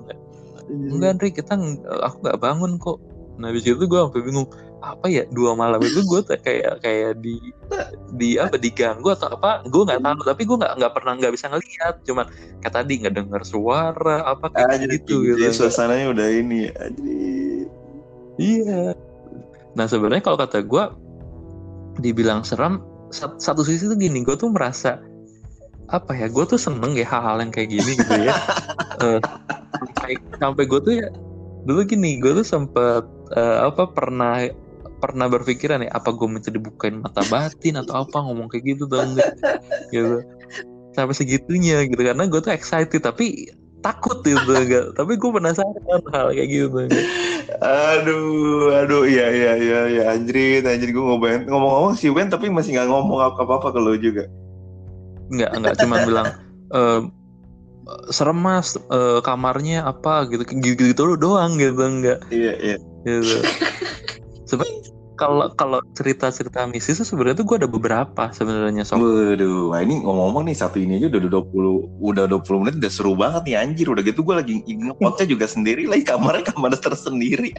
Enggak 0.71 1.09
Andri, 1.19 1.29
kita 1.35 1.53
aku 2.01 2.15
nggak 2.23 2.39
bangun 2.39 2.79
kok. 2.79 2.97
Nah 3.37 3.51
di 3.51 3.59
situ 3.59 3.83
gue 3.83 3.99
sampai 3.99 4.23
bingung 4.23 4.47
apa 4.81 5.05
ya 5.13 5.29
dua 5.29 5.53
malam 5.53 5.77
itu 5.85 6.01
gue 6.01 6.25
kayak 6.41 6.81
kayak 6.81 7.21
di 7.21 7.37
di 8.17 8.33
apa 8.41 8.57
diganggu 8.57 9.13
atau 9.13 9.29
apa 9.29 9.61
gue 9.69 9.77
nggak 9.85 10.01
tahu 10.01 10.21
tapi 10.25 10.41
gue 10.41 10.57
nggak 10.57 10.73
nggak 10.81 10.93
pernah 10.97 11.13
nggak 11.21 11.33
bisa 11.37 11.53
ngeliat 11.53 11.95
cuman 12.01 12.25
kayak 12.65 12.73
tadi 12.73 12.93
nggak 12.97 13.13
dengar 13.13 13.41
suara 13.45 14.25
apa 14.25 14.49
kayak 14.49 14.81
Anjir, 14.81 14.89
gitu 14.97 15.21
jadi 15.21 15.53
gitu 15.53 15.57
suasananya 15.61 16.05
udah 16.17 16.27
ini. 16.33 16.61
Anjir. 16.73 17.65
iya 18.41 18.97
nah 19.77 19.85
sebenarnya 19.85 20.25
kalau 20.25 20.41
kata 20.41 20.65
gue 20.65 20.83
dibilang 22.01 22.41
seram 22.41 22.81
sat- 23.13 23.37
satu 23.37 23.61
sisi 23.61 23.85
tuh 23.85 23.95
gini 23.95 24.25
gue 24.25 24.33
tuh 24.33 24.49
merasa 24.49 24.97
apa 25.91 26.11
ya 26.15 26.31
gue 26.31 26.43
tuh 26.47 26.59
seneng 26.59 26.95
ya 26.95 27.03
hal-hal 27.03 27.43
yang 27.43 27.51
kayak 27.51 27.69
gini 27.75 27.91
gitu 27.99 28.15
ya 28.23 28.35
Eh, 29.01 29.17
sampai 29.81 30.13
sampai 30.37 30.63
gue 30.69 30.79
tuh 30.85 30.93
ya 30.93 31.09
dulu 31.65 31.81
gini 31.89 32.21
gue 32.21 32.37
tuh 32.37 32.45
sempet 32.45 33.01
eh, 33.33 33.59
apa 33.65 33.89
pernah 33.89 34.45
pernah 35.01 35.25
berpikiran 35.25 35.81
ya 35.81 35.89
apa 35.97 36.13
gue 36.13 36.27
minta 36.29 36.53
dibukain 36.53 37.01
mata 37.01 37.25
batin 37.25 37.81
atau 37.81 38.05
apa 38.05 38.21
ngomong 38.21 38.45
kayak 38.45 38.77
gitu 38.77 38.85
dong 38.85 39.17
gitu 39.89 40.21
sampai 40.93 41.17
segitunya 41.17 41.89
gitu 41.89 41.97
karena 41.97 42.29
gue 42.29 42.37
tuh 42.37 42.53
excited 42.53 43.01
tapi 43.01 43.49
takut 43.81 44.21
gitu 44.21 44.37
enggak 44.61 44.93
tapi 44.93 45.17
gue 45.17 45.31
penasaran 45.33 46.01
hal 46.13 46.29
kayak 46.29 46.49
gitu 46.49 46.77
enggak. 46.85 47.05
Aduh, 47.61 48.71
aduh, 48.73 49.03
iya, 49.03 49.27
iya, 49.27 49.53
iya, 49.59 49.79
iya, 49.91 50.03
anjrit, 50.15 50.63
anjrit, 50.63 50.95
gue 50.95 51.03
ngomong, 51.03 51.45
ngomong-ngomong 51.51 51.93
si 51.99 52.07
Wen 52.07 52.31
tapi 52.31 52.47
masih 52.47 52.79
nggak 52.79 52.89
ngomong 52.89 53.19
apa-apa 53.21 53.75
ke 53.75 53.79
lo 53.81 53.93
juga. 53.99 54.23
Nggak 55.31 55.51
nggak 55.57 55.75
cuma 55.79 55.95
bilang 56.03 56.27
eh 56.75 56.99
serem 58.13 58.39
mas 58.39 58.77
eh, 58.77 59.19
kamarnya 59.25 59.83
apa 59.83 60.29
gitu 60.29 60.43
gitu 60.47 60.81
gitu 60.93 61.01
doang 61.17 61.57
gitu 61.59 61.79
enggak 61.81 62.19
Iya, 62.29 62.53
iya. 62.59 62.77
gitu 63.03 63.41
kalau 65.21 65.45
kalau 65.53 65.79
cerita 65.93 66.33
cerita 66.33 66.65
mistis 66.65 66.97
tuh 66.97 67.05
sebenarnya 67.05 67.45
tuh 67.45 67.45
gue 67.45 67.57
ada 67.61 67.69
beberapa 67.69 68.33
sebenarnya 68.33 68.81
sob 68.81 69.05
Waduh, 69.05 69.69
ini 69.77 70.01
ngomong-ngomong 70.01 70.49
nih 70.49 70.57
satu 70.57 70.81
ini 70.81 70.97
aja 70.97 71.13
udah 71.13 71.45
20 71.45 72.01
udah 72.01 72.25
20 72.25 72.61
menit 72.65 72.75
udah 72.81 72.91
seru 72.91 73.13
banget 73.13 73.45
nih 73.45 73.55
anjir. 73.61 73.85
Udah 73.85 74.01
gitu 74.01 74.25
gue 74.25 74.33
lagi 74.33 74.65
ngepotnya 74.65 75.29
juga 75.29 75.45
sendiri 75.45 75.85
lagi 75.85 76.01
kamarnya 76.09 76.49
kamar 76.49 76.73
tersendiri. 76.73 77.53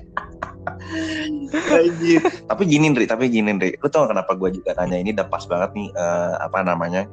anjir. 1.70 2.18
Tapi 2.50 2.62
gini, 2.66 2.90
Ndri, 2.90 3.06
tapi 3.06 3.30
gini, 3.30 3.54
Ndri. 3.54 3.78
Lu 3.78 3.86
tau 3.86 4.10
kenapa 4.10 4.34
gue 4.34 4.58
juga 4.58 4.74
tanya 4.74 4.98
ini 4.98 5.14
udah 5.14 5.26
pas 5.30 5.46
banget 5.46 5.70
nih 5.78 5.88
eh, 5.94 6.34
apa 6.42 6.66
namanya? 6.66 7.06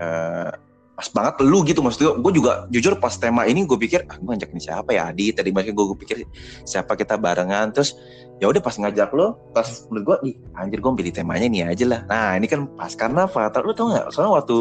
Eh 0.00 0.52
pas 0.94 1.10
banget 1.10 1.42
lu 1.42 1.66
gitu 1.66 1.82
maksudnya 1.82 2.14
gue 2.14 2.32
juga 2.38 2.70
jujur 2.70 2.94
pas 3.02 3.10
tema 3.18 3.42
ini 3.50 3.66
gue 3.66 3.74
pikir 3.74 4.06
ah, 4.06 4.14
gue 4.14 4.30
ngajakin 4.30 4.62
siapa 4.62 4.94
ya? 4.94 5.10
Adi 5.10 5.34
tadi 5.34 5.50
masih 5.50 5.74
gue 5.74 5.98
pikir 5.98 6.22
siapa 6.62 6.94
kita 6.94 7.18
barengan 7.18 7.74
terus 7.74 7.98
ya 8.38 8.46
udah 8.46 8.62
pas 8.62 8.78
ngajak 8.78 9.10
lo 9.10 9.34
pas 9.50 9.66
menurut 9.90 10.04
gue 10.06 10.16
ih 10.30 10.34
anjir 10.54 10.78
gue 10.78 10.92
pilih 10.94 11.10
temanya 11.10 11.50
nih 11.50 11.62
aja 11.66 11.84
lah. 11.90 12.00
Nah 12.06 12.38
ini 12.38 12.46
kan 12.46 12.70
pas 12.78 12.94
karena 12.94 13.26
apa 13.26 13.58
lu 13.66 13.74
tau 13.74 13.90
nggak? 13.90 14.14
Soalnya 14.14 14.38
waktu 14.38 14.56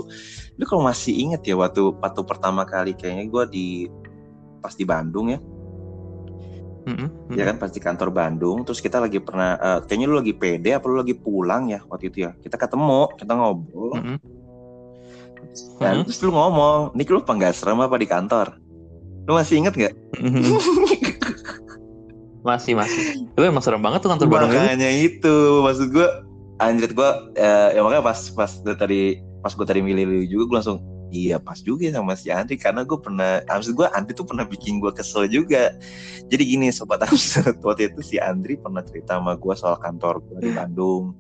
lu 0.58 0.64
kalau 0.66 0.82
masih 0.82 1.14
inget 1.14 1.42
ya 1.46 1.54
waktu 1.54 1.94
waktu 2.02 2.22
pertama 2.26 2.66
kali 2.66 2.98
kayaknya 2.98 3.30
gue 3.30 3.44
di 3.54 3.68
pas 4.58 4.74
di 4.74 4.86
Bandung 4.90 5.38
ya. 5.38 5.40
Mm-mm, 6.84 7.00
mm-mm. 7.00 7.40
ya 7.40 7.48
kan 7.48 7.56
pas 7.64 7.72
di 7.72 7.80
kantor 7.80 8.12
Bandung 8.12 8.68
terus 8.68 8.84
kita 8.84 9.00
lagi 9.00 9.24
pernah 9.24 9.56
eh, 9.56 9.80
kayaknya 9.88 10.06
lu 10.12 10.20
lagi 10.20 10.36
PD 10.36 10.76
apa 10.76 10.84
lu 10.92 11.00
lagi 11.00 11.16
pulang 11.16 11.70
ya 11.70 11.86
waktu 11.86 12.10
itu 12.10 12.26
ya? 12.26 12.34
Kita 12.42 12.58
ketemu 12.58 13.14
kita 13.22 13.38
ngobrol. 13.38 13.94
Mm-mm. 14.02 14.18
Dan 15.78 16.02
Mm-mm. 16.02 16.06
terus 16.10 16.20
lu 16.26 16.34
ngomong 16.34 16.98
Nik 16.98 17.10
lu 17.10 17.22
serem 17.54 17.82
apa 17.82 17.98
di 17.98 18.08
kantor 18.10 18.58
lu 19.30 19.38
masih 19.38 19.64
inget 19.64 19.74
Mm-mm. 20.20 20.44
masih 22.48 22.76
masih 22.76 23.24
itu 23.24 23.40
emang 23.40 23.64
serem 23.64 23.80
banget 23.80 24.04
tuh 24.04 24.12
kantor 24.12 24.28
itu 24.28 24.36
makanya 24.36 24.92
itu 24.92 25.36
maksud 25.64 25.96
gue 25.96 26.08
anjir 26.60 26.92
gue 26.92 27.10
eh, 27.40 27.70
ya 27.76 27.80
makanya 27.82 28.04
pas 28.04 28.20
pas 28.36 28.52
gua 28.62 28.76
tadi 28.76 29.18
pas 29.40 29.56
gue 29.56 29.66
tadi 29.66 29.80
milih 29.80 30.04
lu 30.04 30.18
juga 30.28 30.44
gue 30.48 30.56
langsung 30.60 30.80
iya 31.14 31.38
pas 31.38 31.62
juga 31.62 31.86
sama 31.94 32.18
si 32.18 32.34
Andri 32.34 32.58
karena 32.58 32.82
gue 32.82 32.98
pernah 32.98 33.46
maksud 33.46 33.78
gue 33.78 33.88
Andri 33.94 34.18
tuh 34.18 34.26
pernah 34.26 34.44
bikin 34.44 34.82
gue 34.82 34.90
kesel 34.90 35.30
juga. 35.30 35.70
Jadi 36.28 36.44
gini 36.44 36.74
sobat 36.74 37.06
Amsat 37.06 37.62
waktu 37.66 37.94
itu 37.94 38.02
si 38.02 38.18
Andri 38.18 38.58
pernah 38.58 38.82
cerita 38.82 39.22
sama 39.22 39.38
gue 39.38 39.54
soal 39.54 39.78
kantor 39.78 40.26
gue 40.26 40.50
di 40.50 40.52
Bandung. 40.52 41.14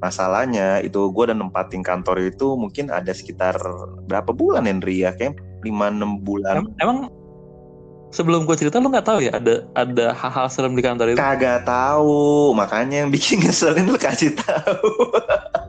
Masalahnya 0.00 0.80
itu 0.80 1.12
gue 1.12 1.22
udah 1.28 1.36
nempatin 1.36 1.84
kantor 1.84 2.32
itu 2.32 2.56
mungkin 2.56 2.88
ada 2.88 3.12
sekitar 3.12 3.60
berapa 4.08 4.32
bulan 4.32 4.64
Henry 4.64 5.04
ya? 5.04 5.12
Kayak 5.12 5.36
5-6 5.60 6.24
bulan. 6.24 6.54
Em- 6.64 6.74
emang 6.80 6.98
sebelum 8.14 8.46
gue 8.46 8.56
cerita 8.56 8.78
lu 8.78 8.94
nggak 8.94 9.10
tahu 9.10 9.26
ya 9.26 9.34
ada 9.34 9.66
ada 9.74 10.14
hal-hal 10.14 10.46
serem 10.48 10.78
di 10.78 10.82
kantor 10.86 11.12
itu? 11.12 11.18
Kagak 11.18 11.66
tahu 11.66 12.54
makanya 12.54 13.04
yang 13.04 13.10
bikin 13.10 13.42
ngeselin 13.42 13.90
lu 13.90 13.98
kasih 13.98 14.32
tahu 14.38 14.88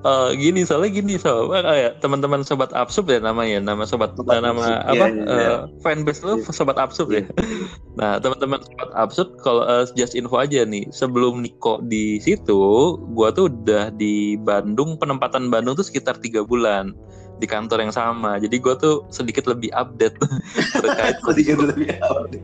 Eh, 0.00 0.30
gini 0.40 0.64
soalnya 0.64 0.90
gini 0.90 1.14
so 1.20 1.52
ya 1.52 1.92
teman-teman 2.00 2.40
sobat 2.42 2.72
absub 2.72 3.06
ya 3.12 3.20
namanya 3.20 3.60
nama 3.60 3.84
sobat, 3.84 4.16
Sobat 4.16 4.38
eh, 4.38 4.42
nama 4.42 4.62
Absub, 4.62 4.88
apa 4.88 4.94
iya, 4.94 5.06
iya, 5.06 5.24
iya. 5.28 5.52
eh, 5.52 5.60
fanbase 5.84 6.20
lu 6.24 6.32
sobat 6.48 6.76
absub 6.80 7.12
ya? 7.12 7.28
Nah 8.00 8.16
teman-teman 8.16 8.64
sobat 8.64 8.90
absub 8.96 9.28
kalau 9.44 9.62
eh, 9.68 9.84
just 9.92 10.16
info 10.16 10.40
aja 10.40 10.64
nih 10.64 10.88
sebelum 10.90 11.44
Niko 11.44 11.84
di 11.84 12.16
situ 12.18 12.96
gua 13.12 13.30
tuh 13.30 13.52
udah 13.52 13.92
di 13.92 14.40
Bandung 14.40 14.96
penempatan 14.96 15.52
Bandung 15.52 15.76
tuh 15.76 15.84
sekitar 15.84 16.16
tiga 16.18 16.40
bulan 16.42 16.96
di 17.42 17.46
kantor 17.50 17.82
yang 17.82 17.94
sama. 17.94 18.38
Jadi 18.38 18.56
gua 18.62 18.78
tuh 18.78 19.06
sedikit 19.10 19.50
lebih 19.50 19.74
update 19.74 20.16
terkait 20.82 21.16
Aku 21.20 21.34
dikit 21.36 21.58
lebih 21.58 21.98
deh. 22.32 22.42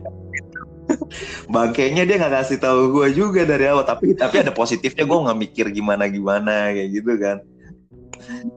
Bangkainya 1.49 2.05
dia 2.05 2.15
nggak 2.21 2.33
kasih 2.43 2.57
tahu 2.61 2.93
gue 2.93 3.07
juga 3.17 3.41
dari 3.45 3.65
awal, 3.69 3.85
tapi 3.85 4.13
tapi 4.13 4.41
ada 4.45 4.53
positifnya 4.53 5.03
gue 5.05 5.19
nggak 5.25 5.39
mikir 5.39 5.65
gimana 5.73 6.05
gimana 6.07 6.73
kayak 6.73 6.89
gitu 6.93 7.13
kan. 7.17 7.39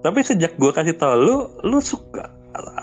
tapi 0.05 0.21
sejak 0.21 0.53
gua 0.61 0.69
kasih 0.75 1.01
tau 1.01 1.17
lu 1.17 1.49
lu 1.65 1.81
suka 1.81 2.29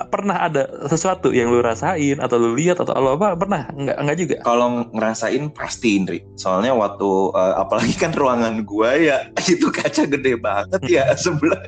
pernah 0.10 0.50
ada 0.50 0.66
sesuatu 0.90 1.30
yang 1.30 1.54
lu 1.54 1.62
rasain 1.62 2.18
atau 2.18 2.42
lu 2.42 2.58
lihat 2.58 2.82
atau 2.82 2.98
lu 2.98 3.14
apa 3.14 3.38
pernah 3.38 3.70
nggak 3.70 3.98
nggak 4.02 4.18
juga 4.18 4.36
Kalau 4.42 4.90
ngerasain 4.90 5.54
pasti 5.54 6.02
Indri, 6.02 6.26
soalnya 6.34 6.74
waktu 6.74 7.10
eh, 7.38 7.54
apalagi 7.62 7.94
kan 7.94 8.12
ruangan 8.18 8.66
gue 8.66 8.92
ya 9.06 9.30
itu 9.54 9.70
kaca 9.70 10.10
gede 10.10 10.42
banget 10.42 10.82
ya 10.90 11.14
sebelah. 11.14 11.62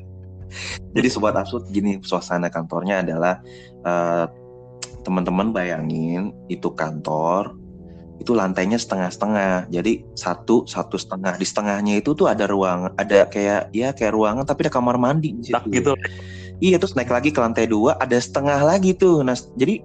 Jadi 0.97 1.07
sobat 1.07 1.37
absurd 1.37 1.69
gini 1.69 2.01
suasana 2.01 2.49
kantornya 2.49 3.05
adalah 3.05 3.39
eh, 3.85 4.25
teman-teman 5.05 5.53
bayangin 5.53 6.33
itu 6.49 6.73
kantor 6.73 7.61
itu 8.21 8.38
lantainya 8.38 8.77
setengah-setengah 8.77 9.73
jadi 9.73 10.05
satu 10.13 10.69
satu 10.69 10.95
setengah 11.01 11.34
di 11.41 11.45
setengahnya 11.45 11.93
itu 11.97 12.13
tuh 12.13 12.29
ada 12.29 12.45
ruang 12.45 12.93
ada 12.93 13.25
kayak 13.25 13.73
ya 13.73 13.89
kayak 13.97 14.13
ruangan 14.13 14.45
tapi 14.45 14.69
ada 14.69 14.73
kamar 14.77 15.01
mandi 15.01 15.34
di 15.34 15.49
situ. 15.49 15.57
tak 15.57 15.65
gitu 15.73 15.97
Iya 16.62 16.77
terus 16.77 16.93
naik 16.93 17.10
lagi 17.10 17.34
ke 17.34 17.41
lantai 17.41 17.65
dua 17.65 17.97
ada 17.97 18.13
setengah 18.21 18.62
lagi 18.62 18.93
tuh. 18.93 19.25
Nah 19.25 19.34
jadi 19.57 19.81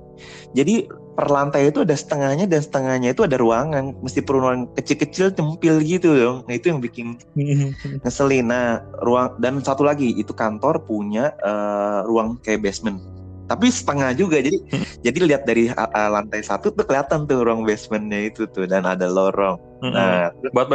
jadi 0.53 0.85
per 1.17 1.33
lantai 1.33 1.73
itu 1.73 1.81
ada 1.81 1.97
setengahnya 1.97 2.45
dan 2.45 2.61
setengahnya 2.61 3.17
itu 3.17 3.25
ada 3.25 3.41
ruangan. 3.41 3.97
Mesti 4.05 4.21
ruangan 4.21 4.69
kecil-kecil 4.77 5.33
cempil 5.33 5.81
gitu 5.81 6.13
dong. 6.13 6.45
Nah 6.45 6.53
itu 6.53 6.69
yang 6.69 6.85
bikin 6.85 7.17
ngeselin. 8.05 8.53
Nah 8.53 8.85
ruang 9.01 9.41
dan 9.41 9.65
satu 9.65 9.89
lagi 9.89 10.13
itu 10.21 10.37
kantor 10.37 10.85
punya 10.85 11.33
eh, 11.41 12.05
ruang 12.05 12.37
kayak 12.45 12.61
basement. 12.61 13.01
Tapi 13.47 13.67
setengah 13.71 14.11
juga. 14.19 14.43
Jadi 14.43 14.59
jadi 15.07 15.19
lihat 15.23 15.43
dari 15.47 15.71
uh, 15.71 15.87
uh, 15.87 16.11
lantai 16.11 16.43
satu 16.43 16.75
tuh 16.75 16.83
kelihatan 16.83 17.31
tuh 17.31 17.47
ruang 17.47 17.63
basementnya 17.63 18.31
itu 18.35 18.43
tuh 18.51 18.67
dan 18.67 18.83
ada 18.83 19.07
lorong. 19.07 19.59
Nah 19.87 20.35
buat 20.51 20.67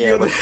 Iya, 0.00 0.16
ya 0.16 0.16
buat- 0.16 0.32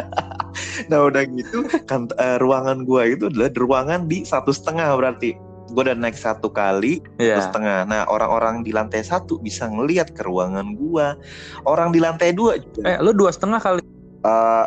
nah 0.90 1.04
udah 1.08 1.22
gitu 1.28 1.66
kan 1.84 2.08
eh, 2.16 2.36
ruangan 2.40 2.88
gua 2.88 3.04
itu 3.04 3.28
adalah 3.28 3.52
ruangan 3.52 4.08
di 4.08 4.24
satu 4.24 4.52
setengah 4.52 4.92
berarti. 4.96 5.36
Gua 5.70 5.86
udah 5.86 5.96
naik 5.96 6.18
satu 6.18 6.50
kali 6.50 7.00
satu 7.16 7.20
Iya. 7.22 7.36
setengah. 7.48 7.78
Nah 7.88 8.02
orang-orang 8.10 8.60
di 8.60 8.74
lantai 8.74 9.00
satu 9.00 9.40
bisa 9.40 9.70
ngelihat 9.70 10.12
ke 10.12 10.20
ruangan 10.20 10.76
gua. 10.76 11.16
Orang 11.64 11.96
di 11.96 12.00
lantai 12.02 12.36
dua 12.36 12.60
juga. 12.60 12.84
Eh, 12.84 12.98
lu 13.00 13.16
dua 13.16 13.30
setengah 13.32 13.60
kali. 13.60 13.80
Eh, 14.20 14.66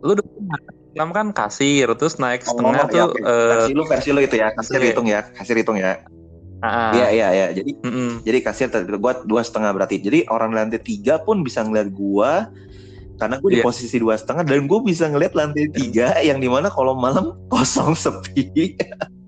Lu 0.00 0.16
dua 0.16 0.24
setengah. 0.24 0.60
Enam 0.90 1.10
kan 1.10 1.26
kasir, 1.30 1.86
terus 1.94 2.16
naik 2.16 2.42
Oh, 2.44 2.52
setengah 2.52 2.82
ya, 2.82 3.06
tuh 3.06 3.06
oke. 3.08 3.20
eh, 3.20 3.48
versi 3.48 3.72
lu 3.72 3.82
versi 3.84 4.08
lu 4.10 4.20
itu 4.20 4.36
ya, 4.36 4.48
kasir 4.50 4.76
Oke. 4.76 4.86
hitung 4.90 5.06
ya, 5.06 5.20
kasir 5.30 5.54
hitung 5.54 5.78
ya. 5.78 6.02
ah, 6.60 6.92
Iya 6.92 7.06
iya 7.10 7.28
iya. 7.30 7.46
Jadi 7.54 7.70
mm-mm. 7.78 8.10
jadi 8.20 8.38
kasir 8.42 8.66
gua 8.96 9.22
dua 9.22 9.40
setengah 9.40 9.70
berarti. 9.72 9.96
Jadi 9.96 10.26
orang 10.26 10.50
lantai 10.50 10.76
tiga 10.76 11.16
pun 11.16 11.40
bisa 11.40 11.62
ngeliat 11.62 11.88
gua 11.90 12.50
karena 13.16 13.36
gue 13.36 13.50
di 13.52 13.60
Iya. 13.60 13.64
posisi 13.64 13.96
dua 13.96 14.16
setengah 14.16 14.48
dan 14.48 14.64
gue 14.64 14.80
bisa 14.80 15.04
ngeliat 15.04 15.36
lantai 15.36 15.68
tiga 15.68 16.16
yang 16.24 16.40
di 16.40 16.48
mana 16.48 16.72
kalau 16.72 16.96
malam 16.96 17.36
kosong 17.52 17.92
sepi 17.92 18.72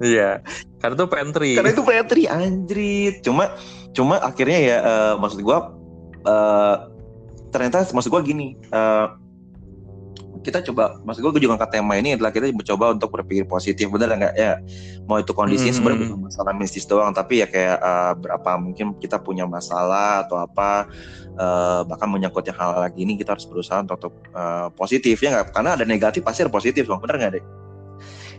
Iya. 0.00 0.40
Karena 0.80 0.94
tuh 0.96 1.06
pantry. 1.06 1.52
karena 1.54 1.70
itu 1.70 1.84
pantry 1.84 2.24
anjrit 2.24 3.20
cuma 3.20 3.52
cuma 3.92 4.16
akhirnya 4.18 4.58
ya 4.58 4.76
eh, 4.80 5.14
maksud 5.14 5.44
gue 5.44 5.58
eh, 6.24 6.76
ternyata 7.48 7.84
maksud 7.92 8.08
gue 8.08 8.22
gini 8.24 8.56
eh, 8.66 9.06
kita 10.42 10.58
coba 10.66 10.98
maksud 11.06 11.22
gue 11.22 11.46
juga 11.46 11.54
angkat 11.54 11.78
tema 11.78 11.94
ini 11.94 12.18
adalah 12.18 12.34
kita 12.34 12.50
mencoba 12.50 12.92
untuk 12.98 13.14
berpikir 13.14 13.46
positif. 13.46 13.86
Bener 13.88 14.10
nggak? 14.10 14.34
Ya 14.34 14.58
mau 15.06 15.22
itu 15.22 15.30
kondisi 15.30 15.70
Mhm. 15.70 15.74
sebenarnya 15.78 16.00
bukan 16.10 16.20
masalah 16.26 16.52
mistis 16.54 16.84
doang 16.86 17.14
tapi 17.14 17.42
ya 17.42 17.46
kayak 17.46 17.78
eh, 17.78 18.12
berapa 18.18 18.50
mungkin 18.58 18.98
kita 18.98 19.22
punya 19.22 19.46
masalah 19.46 20.26
atau 20.26 20.42
apa 20.42 20.90
eh, 21.32 21.80
bahkan 21.86 22.10
menyangkut 22.10 22.44
yang 22.44 22.58
hal 22.58 22.82
lagi 22.82 23.06
ini 23.06 23.16
kita 23.16 23.38
harus 23.38 23.46
berusaha 23.48 23.80
untuk, 23.80 23.96
untuk, 24.02 24.14
eh, 24.34 24.68
positif 24.74 25.16
ya 25.22 25.30
nggak? 25.32 25.54
Karena 25.54 25.70
ada 25.78 25.84
negatif 25.86 26.20
pasti 26.26 26.42
ada 26.44 26.52
positif 26.52 26.84
dong. 26.84 27.00
Bener 27.00 27.16
nggak 27.22 27.32
deh 27.38 27.44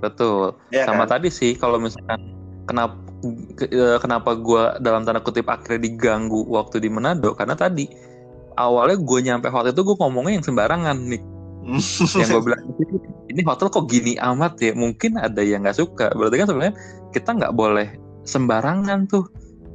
Betul. 0.03 0.59
ya 0.69 0.83
Sama 0.83 1.07
kan? 1.07 1.17
tadi 1.17 1.31
sih 1.31 1.55
kalau 1.55 1.79
misalkan 1.79 2.19
kenapa 2.67 2.99
ke- 3.55 3.71
kenapa 4.03 4.35
gua 4.35 4.75
dalam 4.83 5.07
tanda 5.07 5.23
kutip 5.23 5.47
akhirnya 5.47 5.87
diganggu 5.87 6.43
waktu 6.51 6.83
di 6.83 6.91
Manado? 6.91 7.31
Karena 7.31 7.55
tadi 7.55 7.87
awalnya 8.53 8.97
gue 9.01 9.19
nyampe 9.25 9.47
hotel 9.49 9.73
itu 9.73 9.81
gue 9.81 9.97
ngomongnya 9.97 10.37
yang 10.37 10.45
sembarangan 10.45 10.97
nih 11.09 11.21
yang 12.19 12.29
gue 12.29 12.43
bilang 12.43 12.63
ini 13.31 13.41
hotel 13.47 13.71
kok 13.71 13.87
gini 13.87 14.19
amat 14.19 14.59
ya? 14.59 14.71
Mungkin 14.75 15.17
ada 15.17 15.39
yang 15.39 15.63
nggak 15.63 15.79
suka. 15.79 16.11
Berarti 16.13 16.35
kan 16.43 16.47
sebenarnya 16.51 16.75
kita 17.15 17.29
nggak 17.33 17.53
boleh 17.55 17.87
sembarangan 18.27 19.07
tuh. 19.07 19.25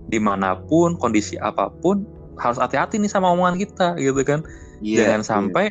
Di 0.08 0.16
mana 0.16 0.56
pun 0.56 0.96
kondisi 0.96 1.36
apa 1.36 1.68
pun 1.68 2.00
harus 2.40 2.56
hati-hati 2.56 2.96
nih 2.96 3.12
sama 3.12 3.32
omongan 3.32 3.60
kita 3.60 3.96
gitu 4.00 4.20
kan? 4.24 4.40
Iya, 4.80 5.04
jangan 5.04 5.20
iya. 5.20 5.28
sampai 5.28 5.64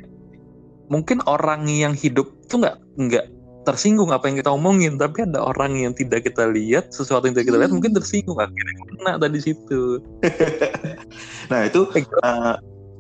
mungkin 0.94 1.26
orang 1.26 1.66
yang 1.66 1.98
hidup 1.98 2.30
tuh 2.46 2.62
nggak 2.62 2.78
nggak 2.96 3.26
tersinggung 3.68 4.16
apa 4.16 4.32
yang 4.32 4.40
kita 4.40 4.48
omongin 4.48 4.96
tapi 4.96 5.28
ada 5.28 5.44
orang 5.44 5.76
yang 5.76 5.92
tidak 5.92 6.24
kita 6.24 6.48
lihat 6.48 6.88
sesuatu 6.96 7.28
yang 7.28 7.36
tidak 7.36 7.52
kita 7.52 7.58
lihat 7.66 7.72
mungkin 7.74 7.92
tersinggung. 7.98 8.38
Akhirnya 8.38 8.74
kena 8.94 9.14
tadi 9.18 9.40
situ. 9.42 9.82
Nah 11.48 11.64
itu 11.64 11.88
eh 11.96 12.04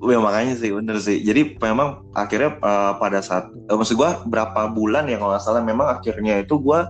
ya 0.01 0.19
makanya 0.21 0.53
sih 0.53 0.69
bener 0.69 0.97
sih. 1.01 1.17
Jadi 1.21 1.57
memang 1.57 2.05
akhirnya 2.13 2.57
eh, 2.62 2.93
pada 3.01 3.19
saat 3.25 3.49
eh, 3.49 3.75
maksud 3.75 3.97
gua 3.97 4.21
berapa 4.25 4.69
bulan 4.69 5.10
ya 5.10 5.17
kalau 5.17 5.33
nggak 5.33 5.43
salah 5.43 5.63
memang 5.65 5.89
akhirnya 5.89 6.45
itu 6.45 6.57
gua 6.62 6.89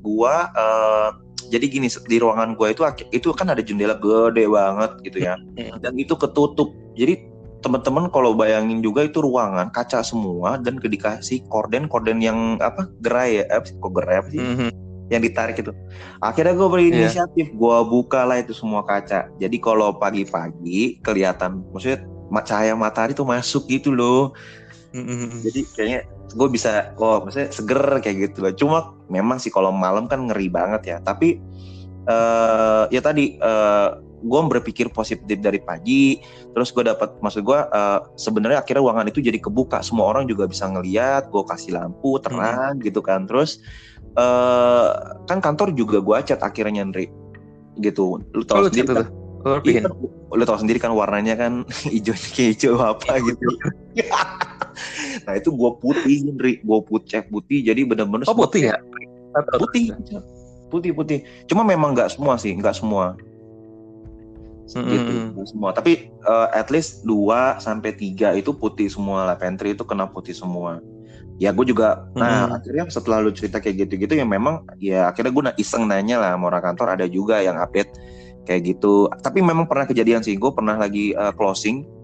gua 0.00 0.48
eh, 0.56 1.08
jadi 1.52 1.66
gini 1.68 1.86
di 1.86 2.16
ruangan 2.18 2.56
gua 2.58 2.72
itu 2.72 2.82
itu 3.12 3.28
kan 3.36 3.52
ada 3.52 3.60
jendela 3.60 3.94
gede 4.00 4.48
banget 4.48 4.90
gitu 5.04 5.18
ya. 5.20 5.36
Hmm. 5.36 5.76
Dan 5.84 5.94
itu 6.00 6.16
ketutup. 6.16 6.72
Jadi 6.96 7.36
teman-teman 7.60 8.06
kalau 8.12 8.30
bayangin 8.36 8.78
juga 8.78 9.02
itu 9.02 9.18
ruangan 9.18 9.72
kaca 9.74 9.98
semua 10.04 10.54
dan 10.60 10.78
dikasih 10.78 11.42
korden-korden 11.50 12.22
yang 12.22 12.38
apa 12.62 12.86
gerai 13.02 13.42
ya 13.42 13.58
apa 13.58 13.66
sih 13.66 13.74
kok 13.74 13.90
gerai 13.90 14.16
apa 14.22 14.28
sih 14.30 14.38
Mhm. 14.38 14.70
yang 15.10 15.22
ditarik 15.22 15.56
itu. 15.58 15.72
Akhirnya 16.22 16.54
gue 16.54 16.66
berinisiatif, 16.66 17.54
gue 17.54 17.76
buka 17.90 18.22
lah 18.26 18.38
itu 18.42 18.54
semua 18.54 18.82
kaca. 18.82 19.30
Jadi 19.38 19.56
kalau 19.58 19.94
pagi-pagi 19.98 20.98
kelihatan, 21.02 21.62
maksudnya 21.70 22.02
ma- 22.02 22.15
cahaya 22.44 22.74
matahari 22.74 23.12
tuh 23.14 23.26
masuk 23.26 23.66
gitu 23.70 23.94
loh. 23.94 24.34
Jadi 25.44 25.60
kayaknya 25.76 26.00
gue 26.32 26.48
bisa, 26.48 26.96
oh 26.96 27.20
maksudnya 27.20 27.52
seger 27.52 28.00
kayak 28.00 28.30
gitu 28.32 28.44
loh. 28.44 28.52
Cuma 28.56 28.78
memang 29.12 29.36
sih 29.36 29.52
kalau 29.52 29.70
malam 29.70 30.08
kan 30.08 30.24
ngeri 30.26 30.48
banget 30.48 30.82
ya. 30.88 30.96
Tapi 31.04 31.38
eh 32.06 32.84
ya 32.94 33.00
tadi 33.02 33.36
eh 33.36 33.88
gue 34.16 34.40
berpikir 34.48 34.88
positif 34.88 35.36
dari 35.38 35.60
pagi. 35.60 36.18
Terus 36.56 36.72
gue 36.72 36.88
dapat, 36.88 37.20
maksud 37.20 37.44
gue 37.44 37.60
eh, 37.60 38.00
sebenarnya 38.16 38.64
akhirnya 38.64 38.82
ruangan 38.88 39.06
itu 39.12 39.20
jadi 39.20 39.36
kebuka. 39.36 39.84
Semua 39.84 40.08
orang 40.08 40.24
juga 40.24 40.48
bisa 40.48 40.64
ngeliat. 40.64 41.28
Gue 41.28 41.44
kasih 41.44 41.76
lampu 41.76 42.16
terang 42.18 42.80
gitu 42.80 43.04
kan. 43.04 43.28
Terus 43.28 43.60
eh 44.16 44.88
kan 45.28 45.44
kantor 45.44 45.76
juga 45.76 46.00
gue 46.00 46.16
cat 46.24 46.40
akhirnya 46.40 46.88
Ndri 46.88 47.12
gitu 47.84 48.16
lu 48.32 48.40
Oh, 48.40 48.48
tau 48.48 48.64
lu 48.64 48.72
sendiri 48.72 48.88
kan 48.88 49.12
Lu 49.46 49.54
rapihin? 49.54 49.86
Iya, 49.86 49.94
lu 50.34 50.42
tau 50.42 50.58
sendiri 50.58 50.82
kan 50.82 50.90
warnanya 50.90 51.38
kan 51.38 51.62
hijau 51.94 52.18
kayak 52.34 52.58
hijau 52.58 52.74
apa 52.82 53.22
gitu. 53.22 53.46
nah 55.24 55.32
itu 55.38 55.48
gue 55.54 55.70
putih 55.80 56.16
Ndri 56.34 56.60
gue 56.60 56.78
putih 56.84 57.22
cat 57.22 57.24
putih 57.30 57.62
jadi 57.62 57.80
bener-bener 57.86 58.26
Oh 58.26 58.34
putih 58.34 58.74
ya? 58.74 58.76
putih. 59.62 59.94
Putih. 60.66 60.90
Putih 60.98 61.18
cuma 61.46 61.62
memang 61.62 61.94
nggak 61.94 62.10
semua 62.18 62.34
sih 62.34 62.50
nggak 62.58 62.74
semua. 62.74 63.14
Gitu 64.66 65.12
nggak 65.30 65.46
semua. 65.46 65.70
Tapi 65.70 66.10
eh, 66.10 66.48
at 66.50 66.66
least 66.74 67.06
2 67.06 67.62
sampai 67.62 67.94
tiga 67.94 68.34
itu 68.34 68.50
putih 68.50 68.90
semua 68.90 69.30
lah 69.30 69.38
pantry 69.38 69.78
itu 69.78 69.86
kena 69.86 70.10
putih 70.10 70.34
semua. 70.34 70.82
Ya 71.38 71.54
gue 71.54 71.68
juga 71.68 72.02
nah 72.18 72.50
Hmm. 72.50 72.56
akhirnya 72.58 72.84
setelah 72.90 73.22
lu 73.22 73.30
cerita 73.30 73.62
kayak 73.62 73.86
gitu-gitu 73.86 74.18
ya 74.18 74.26
memang 74.26 74.66
ya 74.82 75.06
akhirnya 75.14 75.30
gue 75.30 75.42
iseng 75.62 75.86
nanya 75.86 76.18
lah 76.18 76.34
sama 76.34 76.50
orang 76.50 76.64
kantor 76.74 76.98
ada 76.98 77.06
juga 77.06 77.38
yang 77.44 77.60
update 77.62 77.92
kayak 78.46 78.62
gitu. 78.78 79.10
Tapi 79.10 79.42
memang 79.42 79.66
pernah 79.66 79.84
kejadian 79.84 80.22
sih. 80.22 80.38
Gue 80.38 80.54
pernah 80.54 80.78
lagi 80.78 81.12
eh, 81.12 81.34
closing. 81.34 81.96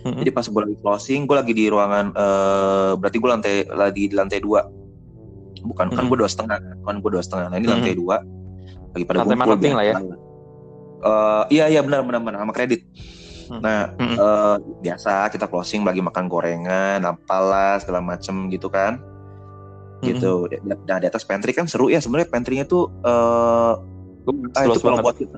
Mm-mm. 0.00 0.16
jadi 0.24 0.32
pas 0.32 0.48
gue 0.48 0.60
lagi 0.64 0.76
closing 0.80 1.28
gue 1.28 1.36
lagi 1.36 1.52
di 1.52 1.68
ruangan 1.68 2.16
eh, 2.16 2.92
berarti 2.96 3.16
gue 3.20 3.30
lantai 3.30 3.56
lagi 3.68 4.04
di 4.08 4.14
lantai 4.16 4.40
dua. 4.40 4.64
Bukan 5.60 5.92
kan 5.92 5.96
Mm-mm. 5.96 6.08
gue 6.08 6.18
dua 6.24 6.30
setengah 6.30 6.56
kan 6.56 6.96
gue 6.98 7.10
dua 7.12 7.22
setengah. 7.22 7.46
Nah 7.52 7.56
ini 7.60 7.68
Mm-mm. 7.68 7.76
lantai 7.76 7.94
dua. 7.96 8.16
Lagi 8.96 9.04
pada 9.04 9.18
Lantai 9.22 9.38
marketing 9.38 9.74
lah 9.76 9.84
ya? 9.84 9.94
Eh, 11.00 11.42
iya 11.52 11.64
iya 11.68 11.80
benar 11.84 12.00
benar 12.04 12.20
benar. 12.24 12.38
Sama 12.44 12.54
kredit. 12.56 12.82
Hmm. 13.50 13.60
nah 13.60 13.90
Mm-mm. 13.98 14.16
eh, 14.16 14.56
biasa 14.88 15.28
kita 15.34 15.50
closing 15.50 15.82
bagi 15.84 16.00
makan 16.00 16.30
gorengan 16.30 17.02
apalah 17.04 17.76
segala 17.82 18.00
macem 18.00 18.48
gitu 18.48 18.72
kan. 18.72 19.04
Gitu. 20.00 20.48
Nah 20.64 20.96
di 20.96 21.06
atas 21.12 21.28
pantry 21.28 21.52
kan 21.52 21.68
seru 21.68 21.92
ya. 21.92 22.00
Sebenarnya 22.00 22.32
pantrynya 22.32 22.64
tuh 22.64 22.88
eh 23.04 23.74
ah, 24.56 24.64
itu 24.64 24.80
kalau 24.80 25.04
buat 25.04 25.16
kita, 25.18 25.36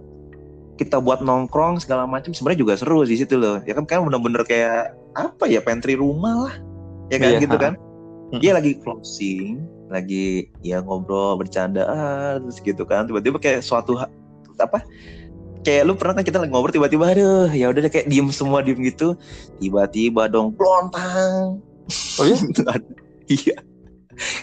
kita 0.81 0.99
buat 0.99 1.21
nongkrong 1.21 1.85
segala 1.85 2.09
macam 2.09 2.33
sebenarnya 2.33 2.61
juga 2.65 2.75
seru 2.81 3.05
di 3.05 3.17
situ 3.21 3.37
loh. 3.37 3.61
Ya 3.69 3.77
kan 3.77 3.85
kan 3.85 4.05
bener-bener 4.09 4.43
kayak 4.47 4.97
apa 5.13 5.45
ya 5.45 5.61
pantry 5.61 5.95
rumah 5.99 6.49
lah. 6.49 6.55
Ya 7.13 7.17
kan 7.21 7.29
Iya, 7.37 7.41
gitu 7.45 7.57
kan? 7.61 7.73
Dia 8.41 8.53
lagi 8.57 8.81
closing 8.81 9.69
lagi 9.93 10.49
ya 10.65 10.81
ngobrol 10.81 11.37
bercanda 11.37 11.85
terus 12.41 12.59
gitu 12.65 12.83
kan. 12.89 13.05
Tiba-tiba 13.05 13.37
kayak 13.37 13.61
suatu 13.61 14.01
apa 14.57 14.81
kayak 15.63 15.83
lu 15.87 15.95
pernah 15.95 16.17
kan 16.17 16.25
kita 16.25 16.41
lagi 16.41 16.51
ngobrol 16.51 16.73
tiba-tiba 16.73 17.13
aduh 17.13 17.53
ya 17.53 17.71
udah 17.71 17.87
kayak 17.93 18.09
diem 18.09 18.33
semua 18.33 18.65
diem 18.65 18.81
gitu. 18.81 19.13
Tiba-tiba 19.61 20.33
dong 20.33 20.57
blontang 20.57 21.61
Oh 22.19 22.25
iya? 22.25 22.39
Itu 22.53 22.63
ada. 22.65 22.89
iya. 23.29 23.57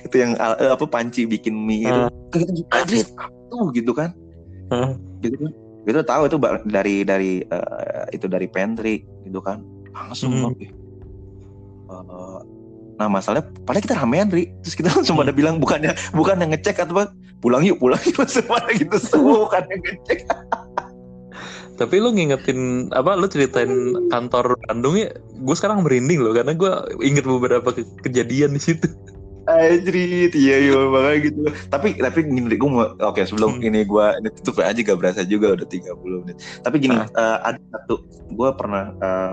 Itu 0.05 0.15
yang 0.21 0.37
apa 0.37 0.85
panci 0.85 1.25
bikin 1.25 1.57
mie 1.57 1.89
itu. 1.89 2.01
Hmm. 2.05 2.09
kayak 2.29 2.85
gitu 2.93 3.11
tuh 3.49 3.65
gitu 3.73 3.91
kan? 3.97 4.13
Hmm. 4.69 4.93
gitu 5.25 5.33
kan 5.41 5.51
gitu 5.83 5.99
tahu 6.03 6.27
itu 6.27 6.37
dari 6.65 7.01
dari 7.03 7.31
eh, 7.41 8.03
itu 8.11 8.25
dari 8.25 8.47
pantry 8.47 9.05
gitu 9.23 9.39
kan 9.39 9.63
langsung 9.91 10.31
Hmm. 10.31 10.53
eh, 10.57 12.39
nah 12.99 13.07
masalahnya 13.07 13.47
padahal 13.63 13.83
kita 13.83 13.95
ramean 13.95 14.27
ri 14.27 14.51
terus 14.59 14.75
kita 14.75 14.91
langsung 14.91 15.15
Hmm. 15.15 15.23
pada 15.23 15.31
bilang 15.31 15.55
bukannya 15.57 15.95
bukan 16.11 16.39
yang 16.39 16.51
ngecek 16.51 16.83
atau 16.83 16.93
apa 16.99 17.03
pulang 17.39 17.63
yuk 17.63 17.79
pulang 17.79 18.01
yuk 18.03 18.27
semua 18.35 18.59
gitu 18.75 18.95
semua 18.99 19.47
bukan 19.47 19.63
yang 19.71 19.81
ngecek 19.83 20.19
Tapi 21.79 21.95
lu 21.95 22.11
ngingetin 22.11 22.91
apa 22.91 23.15
lu 23.15 23.31
ceritain 23.31 23.71
kantor 24.11 24.59
Bandung 24.67 24.99
ya, 24.99 25.15
gue 25.15 25.55
sekarang 25.55 25.79
merinding 25.79 26.19
loh 26.19 26.35
karena 26.35 26.51
gue 26.51 26.67
inget 26.99 27.23
beberapa 27.23 27.71
ke- 27.71 27.87
kejadian 28.03 28.51
di 28.51 28.59
situ. 28.59 28.91
Anjrit, 29.49 30.31
iya 30.31 30.55
iya 30.61 30.77
makanya 30.93 31.19
gitu. 31.25 31.39
Tapi 31.67 31.97
tapi 31.97 32.19
gini 32.23 32.53
gue 32.53 32.69
mau 32.69 32.85
oke 32.93 33.21
sebelum 33.21 33.57
Hmm. 33.57 33.65
ini 33.65 33.81
gue 33.81 34.05
ini 34.21 34.29
tutup 34.37 34.61
aja 34.61 34.77
gak 34.77 34.95
berasa 34.95 35.21
juga 35.23 35.57
udah 35.57 35.65
30 35.65 35.89
menit. 36.21 36.37
Tapi 36.61 36.75
gini 36.77 36.93
Ah. 36.93 37.09
eh, 37.09 37.37
ada 37.49 37.61
satu 37.69 38.05
gue 38.29 38.49
pernah 38.53 38.93
eh, 38.95 39.31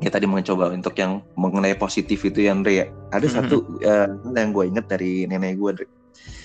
ya 0.00 0.10
tadi 0.10 0.26
mencoba 0.26 0.68
untuk 0.68 0.94
yang 0.94 1.22
mengenai 1.34 1.74
positif 1.74 2.18
itu 2.20 2.42
ya 2.42 2.50
Andre 2.50 2.72
ya. 2.74 2.86
Ada 3.10 3.26
Hmm. 3.26 3.36
satu 3.38 3.56
hal 3.80 4.34
yang 4.34 4.50
gue 4.50 4.64
inget 4.66 4.86
dari 4.86 5.24
nenek 5.24 5.54
gue 5.56 5.68
Andre. 5.70 5.86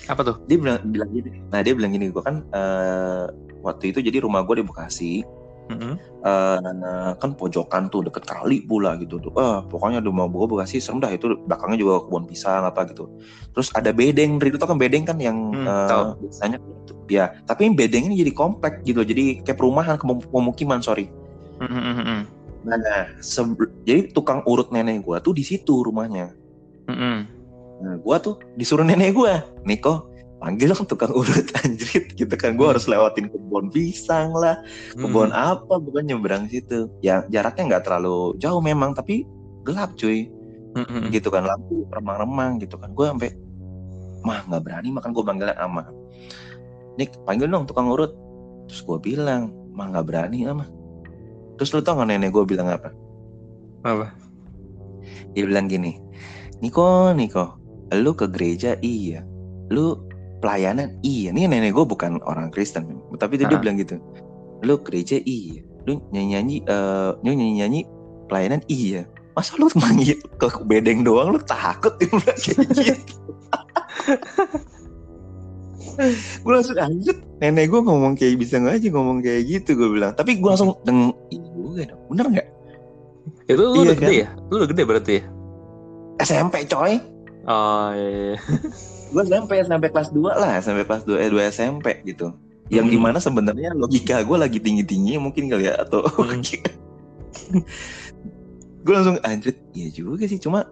Apa 0.08 0.22
tuh? 0.24 0.36
Dia 0.46 0.58
bilang 0.58 0.80
bilang 0.86 1.10
gini. 1.10 1.42
Nah 1.50 1.60
dia 1.60 1.74
bilang 1.74 1.92
gini 1.92 2.08
gue 2.08 2.22
kan 2.22 2.46
eh, 2.48 3.26
waktu 3.60 3.92
itu 3.92 4.00
jadi 4.00 4.22
rumah 4.22 4.42
gue 4.42 4.62
di 4.62 4.64
Bekasi 4.64 5.26
Mm-mm. 5.68 5.94
eh 6.24 7.12
kan 7.20 7.32
pojokan 7.36 7.92
tuh 7.92 8.08
deket 8.08 8.24
kali 8.24 8.64
pula 8.64 8.96
gitu 9.00 9.20
tuh. 9.20 9.32
Eh 9.36 9.58
pokoknya 9.68 10.00
rumah 10.00 10.26
gue 10.32 10.48
Bekasi 10.48 10.80
serem 10.80 11.04
dah 11.04 11.12
itu 11.12 11.36
belakangnya 11.44 11.78
juga 11.80 11.94
kebun 12.08 12.24
pisang 12.28 12.64
apa 12.64 12.88
gitu. 12.88 13.12
Terus 13.52 13.70
ada 13.76 13.92
bedeng, 13.92 14.40
Ri, 14.40 14.52
itu 14.54 14.58
tau 14.60 14.72
kan 14.72 14.80
bedeng 14.80 15.04
kan 15.04 15.18
yang 15.20 15.38
Hmm, 15.52 15.68
eh, 15.68 15.88
tahu. 15.88 16.04
biasanya 16.24 16.58
gitu. 16.62 16.94
ya. 17.12 17.36
Tapi 17.44 17.72
bedeng 17.76 18.08
ini 18.12 18.24
jadi 18.24 18.32
komplek 18.32 18.84
gitu, 18.88 19.04
jadi 19.04 19.44
kayak 19.44 19.58
perumahan 19.60 19.96
pemukiman 20.32 20.80
sorry. 20.80 21.12
Mm-mm. 21.60 22.28
Nah, 22.68 23.08
sebe- 23.24 23.72
jadi 23.88 24.12
tukang 24.12 24.44
urut 24.44 24.70
nenek 24.72 25.04
gue 25.04 25.18
tuh 25.24 25.34
di 25.36 25.44
situ 25.46 25.84
rumahnya. 25.84 26.36
Mm-mm. 26.88 27.18
Nah, 27.78 27.94
gua 28.02 28.18
tuh 28.18 28.42
disuruh 28.58 28.82
nenek 28.82 29.14
gua, 29.14 29.46
Niko, 29.62 30.10
panggil 30.38 30.70
dong 30.74 30.86
tukang 30.86 31.14
urut 31.14 31.48
anjrit 31.66 32.14
gitu 32.14 32.34
kan. 32.38 32.54
Gua 32.56 32.76
harus 32.76 32.86
lewatin 32.86 33.30
kebun 33.30 33.74
pisang 33.74 34.34
lah, 34.34 34.62
kebun 34.94 35.34
Hmm. 35.34 35.58
apa, 35.58 35.82
bukan 35.82 36.06
nyebrang 36.06 36.46
situ. 36.50 36.90
Ya 37.02 37.26
jaraknya 37.30 37.76
nggak 37.76 37.84
terlalu 37.90 38.38
jauh 38.38 38.62
memang, 38.62 38.94
tapi 38.94 39.26
gelap 39.66 39.98
cuy. 39.98 40.30
Hmm. 40.78 41.10
Gitu 41.10 41.34
kan, 41.34 41.46
lampu 41.46 41.90
remang-remang 41.90 42.62
gitu 42.62 42.78
kan. 42.78 42.94
Gua 42.94 43.14
sampai 43.14 43.34
mah 44.22 44.46
nggak 44.46 44.62
berani 44.62 44.90
makan 44.94 45.10
gua 45.14 45.24
panggilnya 45.26 45.58
ama. 45.58 45.84
Nik, 46.98 47.18
panggil 47.26 47.50
dong 47.50 47.66
tukang 47.66 47.90
urut. 47.90 48.14
Terus 48.70 48.82
gua 48.86 49.02
bilang, 49.02 49.54
mah 49.74 49.90
nggak 49.90 50.06
berani 50.06 50.46
ama. 50.46 50.66
Terus 51.58 51.74
lu 51.74 51.82
tau 51.82 51.98
gak 51.98 52.14
nenek 52.14 52.30
gua 52.30 52.46
bilang 52.46 52.70
apa? 52.70 52.94
Apa? 53.82 54.14
Dia 55.34 55.50
bilang 55.50 55.66
gini, 55.66 55.98
Niko, 56.62 57.14
Niko, 57.14 57.58
lu 57.94 58.14
ke 58.14 58.30
gereja 58.30 58.78
iya, 58.82 59.22
lu 59.70 60.07
pelayanan 60.40 60.94
iya. 61.02 61.34
Ini 61.34 61.50
nenek 61.50 61.74
gue 61.74 61.86
bukan 61.86 62.22
orang 62.24 62.50
Kristen, 62.50 63.02
tapi 63.18 63.38
dia, 63.38 63.50
dia 63.50 63.58
bilang 63.58 63.78
gitu, 63.78 63.98
lu 64.62 64.78
gereja 64.82 65.22
iya, 65.24 65.62
lu 65.86 66.02
nyanyi 66.12 66.34
nyanyi, 66.34 66.58
lu 67.22 67.32
nyanyi 67.34 67.54
nyanyi 67.64 67.82
pelayanan 68.28 68.62
iya. 68.68 69.06
Masa 69.38 69.54
lu 69.62 69.70
manggil 69.78 70.18
ke 70.42 70.50
bedeng 70.66 71.06
doang 71.06 71.38
lu 71.38 71.40
takut 71.46 71.94
dia 72.02 72.10
bilang 72.10 72.40
kayak 72.42 72.58
gitu. 72.66 73.30
gue 76.46 76.54
langsung 76.54 76.78
anjir 76.78 77.18
nenek 77.42 77.74
gue 77.74 77.82
ngomong 77.82 78.14
kayak 78.14 78.38
bisa 78.38 78.62
nggak 78.62 78.78
aja 78.78 78.88
ngomong 78.94 79.18
kayak 79.18 79.50
gitu 79.50 79.74
gue 79.74 79.98
bilang 79.98 80.14
tapi 80.14 80.38
gue 80.38 80.46
langsung 80.46 80.78
deng 80.86 81.10
iya 81.34 81.90
dong 81.90 82.02
bener 82.14 82.26
nggak 82.38 82.48
Itu 83.48 83.64
lu 83.64 83.80
Iya, 83.82 83.84
udah 83.84 83.96
gede 83.96 84.06
kan? 84.06 84.22
ya? 84.22 84.28
Lu 84.52 84.54
udah 84.60 84.70
gede 84.70 84.84
berarti 84.86 85.12
ya? 85.18 85.24
SMP 86.22 86.56
coy 86.70 86.94
Oh 87.48 87.90
iya. 87.96 88.36
iya. 88.36 88.38
gue 89.08 89.22
SMP 89.24 89.52
SMP 89.62 89.86
kelas 89.90 90.10
2 90.12 90.20
lah 90.24 90.52
SMP 90.60 90.84
kelas 90.84 91.04
2 91.04 91.16
eh 91.18 91.30
2 91.30 91.52
SMP 91.52 91.88
gitu 92.04 92.32
yang 92.68 92.86
Hmm. 92.86 92.94
di 92.94 93.00
mana 93.00 93.18
sebenarnya 93.18 93.72
logika 93.72 94.20
gue 94.22 94.38
lagi 94.38 94.60
tinggi 94.60 94.84
tinggi 94.84 95.16
mungkin 95.16 95.48
kali 95.48 95.68
ya 95.68 95.80
atau 95.80 96.04
Hmm. 96.04 96.44
gue 98.84 98.94
langsung 98.94 99.20
anjir 99.22 99.56
iya 99.72 99.90
juga 99.90 100.24
sih 100.26 100.40
cuma 100.40 100.64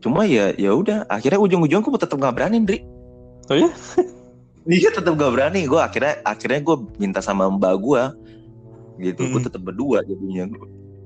cuma 0.00 0.28
ya 0.28 0.52
ya 0.54 0.72
udah 0.72 1.08
akhirnya 1.08 1.40
ujung-ujung 1.40 1.80
gue 1.80 1.96
tetap 1.96 2.16
nggak 2.16 2.36
berani 2.36 2.60
Ndri 2.60 2.78
Oh 3.44 3.56
iya? 3.56 3.68
iya 4.64 4.88
tetap 4.88 5.12
gak 5.14 5.32
berani 5.36 5.68
gue 5.68 5.76
akhirnya 5.76 6.16
akhirnya 6.24 6.60
gue 6.64 6.76
minta 6.96 7.20
sama 7.20 7.44
mbak 7.48 7.76
gue 7.76 8.02
gitu 9.04 9.20
gue 9.28 9.40
Hmm. 9.40 9.44
tetap 9.44 9.60
berdua 9.60 10.00
jadinya 10.00 10.48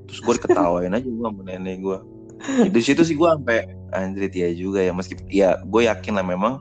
terus 0.07 0.21
gue 0.23 0.35
ketawain 0.39 0.95
aja 0.95 1.07
gue 1.07 1.27
sama 1.27 1.43
nenek 1.43 1.83
gue 1.83 1.99
di 2.71 2.79
situ 2.79 3.03
sih 3.03 3.19
gue 3.19 3.27
sampai 3.27 3.67
anjir 3.95 4.29
ya 4.33 4.49
juga 4.53 4.81
ya 4.85 4.93
meskipun 4.93 5.27
ya 5.29 5.59
gue 5.63 5.83
yakin 5.89 6.15
lah 6.17 6.27
memang 6.27 6.61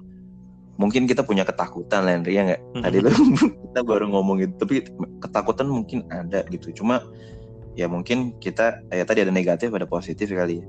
mungkin 0.77 1.09
kita 1.09 1.25
punya 1.25 1.41
ketakutan 1.41 2.05
lah 2.05 2.13
Andri, 2.13 2.37
ya 2.37 2.53
nggak 2.53 2.61
tadi 2.85 2.97
lu 3.01 3.09
kita 3.73 3.81
baru 3.81 4.05
ngomong 4.13 4.45
gitu 4.45 4.53
tapi 4.61 4.85
ketakutan 5.19 5.65
mungkin 5.65 6.05
ada 6.13 6.45
gitu 6.53 6.69
cuma 6.83 7.01
ya 7.73 7.89
mungkin 7.89 8.37
kita 8.37 8.85
ya 8.93 9.03
tadi 9.05 9.25
ada 9.25 9.33
negatif 9.33 9.73
ada 9.73 9.89
positif 9.89 10.29
kali 10.29 10.61
ya 10.61 10.65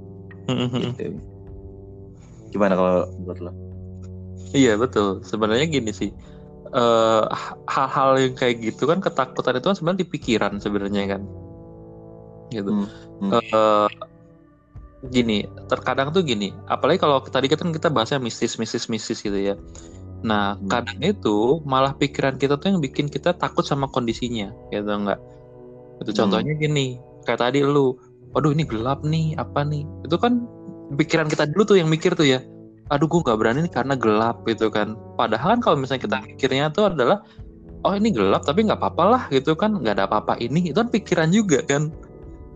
Hmm, 0.49 0.65
hmm, 0.65 0.69
hmm. 0.73 0.81
gitu 0.97 1.21
gimana 2.57 2.73
kalau 2.73 3.05
menurut 3.21 3.41
lo 3.45 3.53
Iya 4.57 4.81
betul. 4.81 5.21
Sebenarnya 5.25 5.67
gini 5.69 5.93
sih. 5.93 6.13
eh, 6.69 7.25
hal-hal 7.65 8.21
yang 8.21 8.35
kayak 8.37 8.61
gitu 8.61 8.85
kan 8.85 9.01
ketakutan 9.01 9.57
itu 9.57 9.73
kan 9.73 9.77
sebenarnya 9.81 10.05
di 10.05 10.09
pikiran 10.13 10.53
sebenarnya 10.61 11.17
kan. 11.17 11.23
Gitu. 12.53 12.69
Hmm, 12.69 12.89
hmm. 13.25 13.31
Eh, 13.41 13.89
gini, 15.07 15.47
terkadang 15.71 16.11
tuh 16.11 16.27
gini. 16.27 16.51
Apalagi 16.67 16.99
kalau 16.99 17.23
tadi 17.23 17.47
kan 17.47 17.71
kita 17.71 17.87
bahasnya 17.87 18.19
mistis, 18.19 18.59
mistis, 18.59 18.91
mistis 18.91 19.23
gitu 19.23 19.39
ya. 19.39 19.55
Nah, 20.27 20.59
Hmm. 20.59 20.67
kadang 20.67 20.99
itu 20.99 21.63
malah 21.63 21.95
pikiran 21.95 22.35
kita 22.35 22.59
tuh 22.59 22.75
yang 22.75 22.83
bikin 22.83 23.07
kita 23.07 23.31
takut 23.39 23.63
sama 23.63 23.87
kondisinya, 23.87 24.51
gitu 24.75 24.91
enggak? 24.91 25.23
Itu 26.03 26.11
Hmm. 26.11 26.19
contohnya 26.19 26.59
gini, 26.59 26.99
kayak 27.23 27.39
tadi 27.39 27.63
lu, 27.63 27.95
waduh 28.35 28.51
ini 28.51 28.67
gelap 28.67 29.07
nih, 29.07 29.39
apa 29.39 29.63
nih? 29.63 29.87
Itu 30.03 30.19
kan 30.19 30.43
pikiran 30.99 31.31
kita 31.31 31.47
dulu 31.55 31.63
tuh 31.63 31.77
yang 31.79 31.87
mikir 31.87 32.19
tuh 32.19 32.27
ya, 32.27 32.43
aduh 32.91 33.07
gue 33.07 33.23
nggak 33.23 33.39
berani 33.39 33.61
nih 33.69 33.73
karena 33.73 33.95
gelap 33.95 34.43
gitu 34.51 34.67
kan. 34.75 34.99
Padahal 35.15 35.55
kan 35.55 35.61
kalau 35.63 35.77
misalnya 35.79 36.03
kita 36.11 36.19
mikirnya 36.27 36.65
tuh 36.75 36.91
adalah, 36.91 37.23
oh 37.87 37.95
ini 37.95 38.11
gelap 38.11 38.43
tapi 38.43 38.67
nggak 38.67 38.83
apa-apa 38.83 39.05
lah 39.07 39.23
gitu 39.31 39.55
kan, 39.55 39.79
nggak 39.79 39.95
ada 40.03 40.05
apa-apa 40.11 40.35
ini, 40.43 40.75
itu 40.75 40.79
kan 40.83 40.91
pikiran 40.91 41.31
juga 41.31 41.63
kan, 41.63 41.95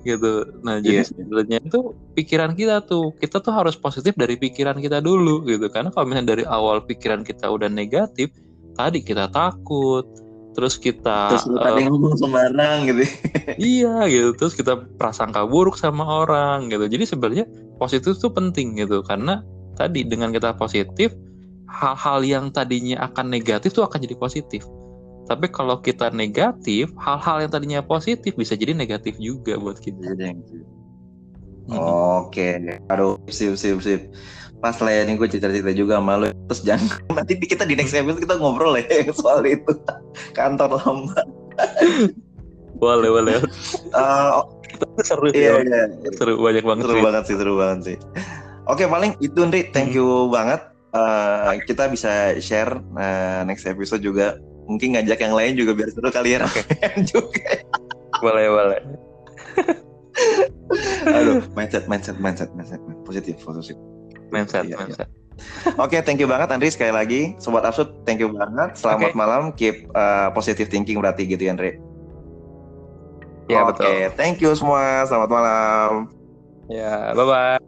gitu. 0.03 0.45
Nah 0.63 0.79
jadi 0.83 1.03
Iya. 1.03 1.09
sebenarnya 1.09 1.59
itu 1.63 1.81
pikiran 2.19 2.53
kita 2.59 2.83
tuh, 2.85 3.15
kita 3.17 3.39
tuh 3.39 3.55
harus 3.55 3.75
positif 3.79 4.13
dari 4.19 4.37
pikiran 4.37 4.79
kita 4.79 4.99
dulu 5.01 5.47
gitu. 5.47 5.67
Karena 5.71 5.89
kalau 5.95 6.11
misalnya 6.11 6.37
dari 6.37 6.45
awal 6.47 6.85
pikiran 6.85 7.23
kita 7.23 7.49
udah 7.49 7.71
negatif, 7.71 8.35
tadi 8.77 9.01
kita 9.01 9.31
takut, 9.31 10.05
terus 10.53 10.77
kita 10.77 11.33
terus 11.33 11.49
lu 11.49 11.57
eh, 11.59 11.65
tadi 11.65 11.81
ngomong 11.89 12.15
sembarang 12.17 12.79
gitu 12.93 13.03
iya 13.73 14.05
gitu 14.09 14.37
terus 14.37 14.53
kita 14.53 14.85
prasangka 15.01 15.49
buruk 15.49 15.81
sama 15.81 16.05
orang 16.05 16.69
gitu 16.69 16.85
jadi 16.89 17.05
sebenarnya 17.09 17.45
positif 17.81 18.21
tuh 18.21 18.33
penting 18.33 18.77
gitu 18.77 19.01
karena 19.03 19.41
tadi 19.75 20.05
dengan 20.05 20.31
kita 20.31 20.55
positif 20.61 21.17
hal-hal 21.73 22.21
yang 22.23 22.45
tadinya 22.53 23.09
akan 23.09 23.33
negatif 23.33 23.73
tuh 23.73 23.89
akan 23.89 24.05
jadi 24.05 24.17
positif 24.21 24.63
tapi 25.25 25.47
kalau 25.47 25.79
kita 25.79 26.11
negatif 26.11 26.91
hal-hal 26.97 27.41
yang 27.41 27.51
tadinya 27.51 27.81
positif 27.81 28.35
bisa 28.35 28.53
jadi 28.53 28.73
negatif 28.73 29.15
juga 29.17 29.57
buat 29.57 29.79
kita 29.79 30.13
Mm-mm. 31.63 31.79
Oke, 32.27 32.59
aduh, 32.91 33.23
sip, 33.31 33.55
sip, 33.55 33.79
sip. 33.79 34.11
Pas 34.59 34.75
lah 34.79 34.91
ya, 34.91 35.07
nih 35.07 35.15
gue 35.15 35.31
cerita-cerita 35.31 35.71
juga 35.71 36.03
sama 36.03 36.19
lu. 36.19 36.29
Terus 36.51 36.61
jangan, 36.67 36.99
nanti 37.23 37.39
kita 37.39 37.63
di 37.63 37.79
next 37.79 37.95
episode 37.95 38.19
kita 38.19 38.35
ngobrol 38.35 38.75
ya 38.75 38.83
soal 39.15 39.47
itu. 39.47 39.71
Kantor 40.35 40.83
lama. 40.83 41.15
boleh 42.75 43.11
boleh 43.11 43.35
Eh, 43.95 44.31
seru 45.07 45.31
sih 45.31 45.39
iya, 45.39 45.55
Bang. 45.55 45.71
iya. 45.71 45.83
seru 46.11 46.35
banyak 46.35 46.67
banget 46.67 46.83
Seru 46.83 46.95
sih. 46.99 47.03
banget 47.07 47.23
sih, 47.31 47.37
seru 47.39 47.55
banget 47.55 47.81
sih. 47.87 47.97
Oke, 48.67 48.85
paling 48.87 49.15
itu 49.19 49.39
Ndri, 49.39 49.71
thank 49.71 49.95
you 49.95 50.27
banget. 50.29 50.59
Eh, 50.91 51.63
kita 51.63 51.87
bisa 51.87 52.11
share 52.39 52.75
eh, 52.99 53.41
next 53.47 53.71
episode 53.71 54.03
juga. 54.03 54.35
Mungkin 54.73 54.97
ngajak 54.97 55.19
yang 55.21 55.35
lain 55.37 55.53
juga 55.55 55.73
biar 55.77 55.91
seru 55.93 56.09
kali 56.09 56.37
ya. 56.37 56.49
juga. 57.11 57.61
boleh 58.23 58.47
boleh 58.47 58.81
Aduh, 61.11 61.43
mindset, 61.59 61.91
mindset, 61.91 62.17
mindset, 62.23 62.51
mindset, 62.55 62.81
positif, 63.03 63.35
positif. 63.43 63.77
mindset 64.31 64.65
iya. 64.65 64.79
mindset 64.79 65.11
Oke, 65.81 65.99
thank 66.05 66.21
you 66.23 66.29
banget 66.29 66.53
Andri 66.53 66.71
sekali 66.71 66.93
lagi. 66.95 67.35
Sobat 67.41 67.67
Absurd, 67.67 68.05
thank 68.07 68.21
you 68.21 68.31
banget. 68.31 68.79
Selamat 68.79 69.11
Oke. 69.11 69.19
malam. 69.19 69.43
Keep 69.57 69.91
uh, 69.97 70.29
positive 70.31 70.69
thinking 70.71 71.01
berarti 71.03 71.27
gitu 71.27 71.49
ya, 71.49 71.57
Andri. 71.57 71.81
ya 73.51 73.67
Oke, 73.67 73.73
betul 73.75 73.95
thank 74.15 74.39
you 74.39 74.53
semua. 74.55 75.03
Selamat 75.09 75.31
malam. 75.33 75.91
ya 76.71 77.13
bye 77.13 77.27
bye 77.27 77.62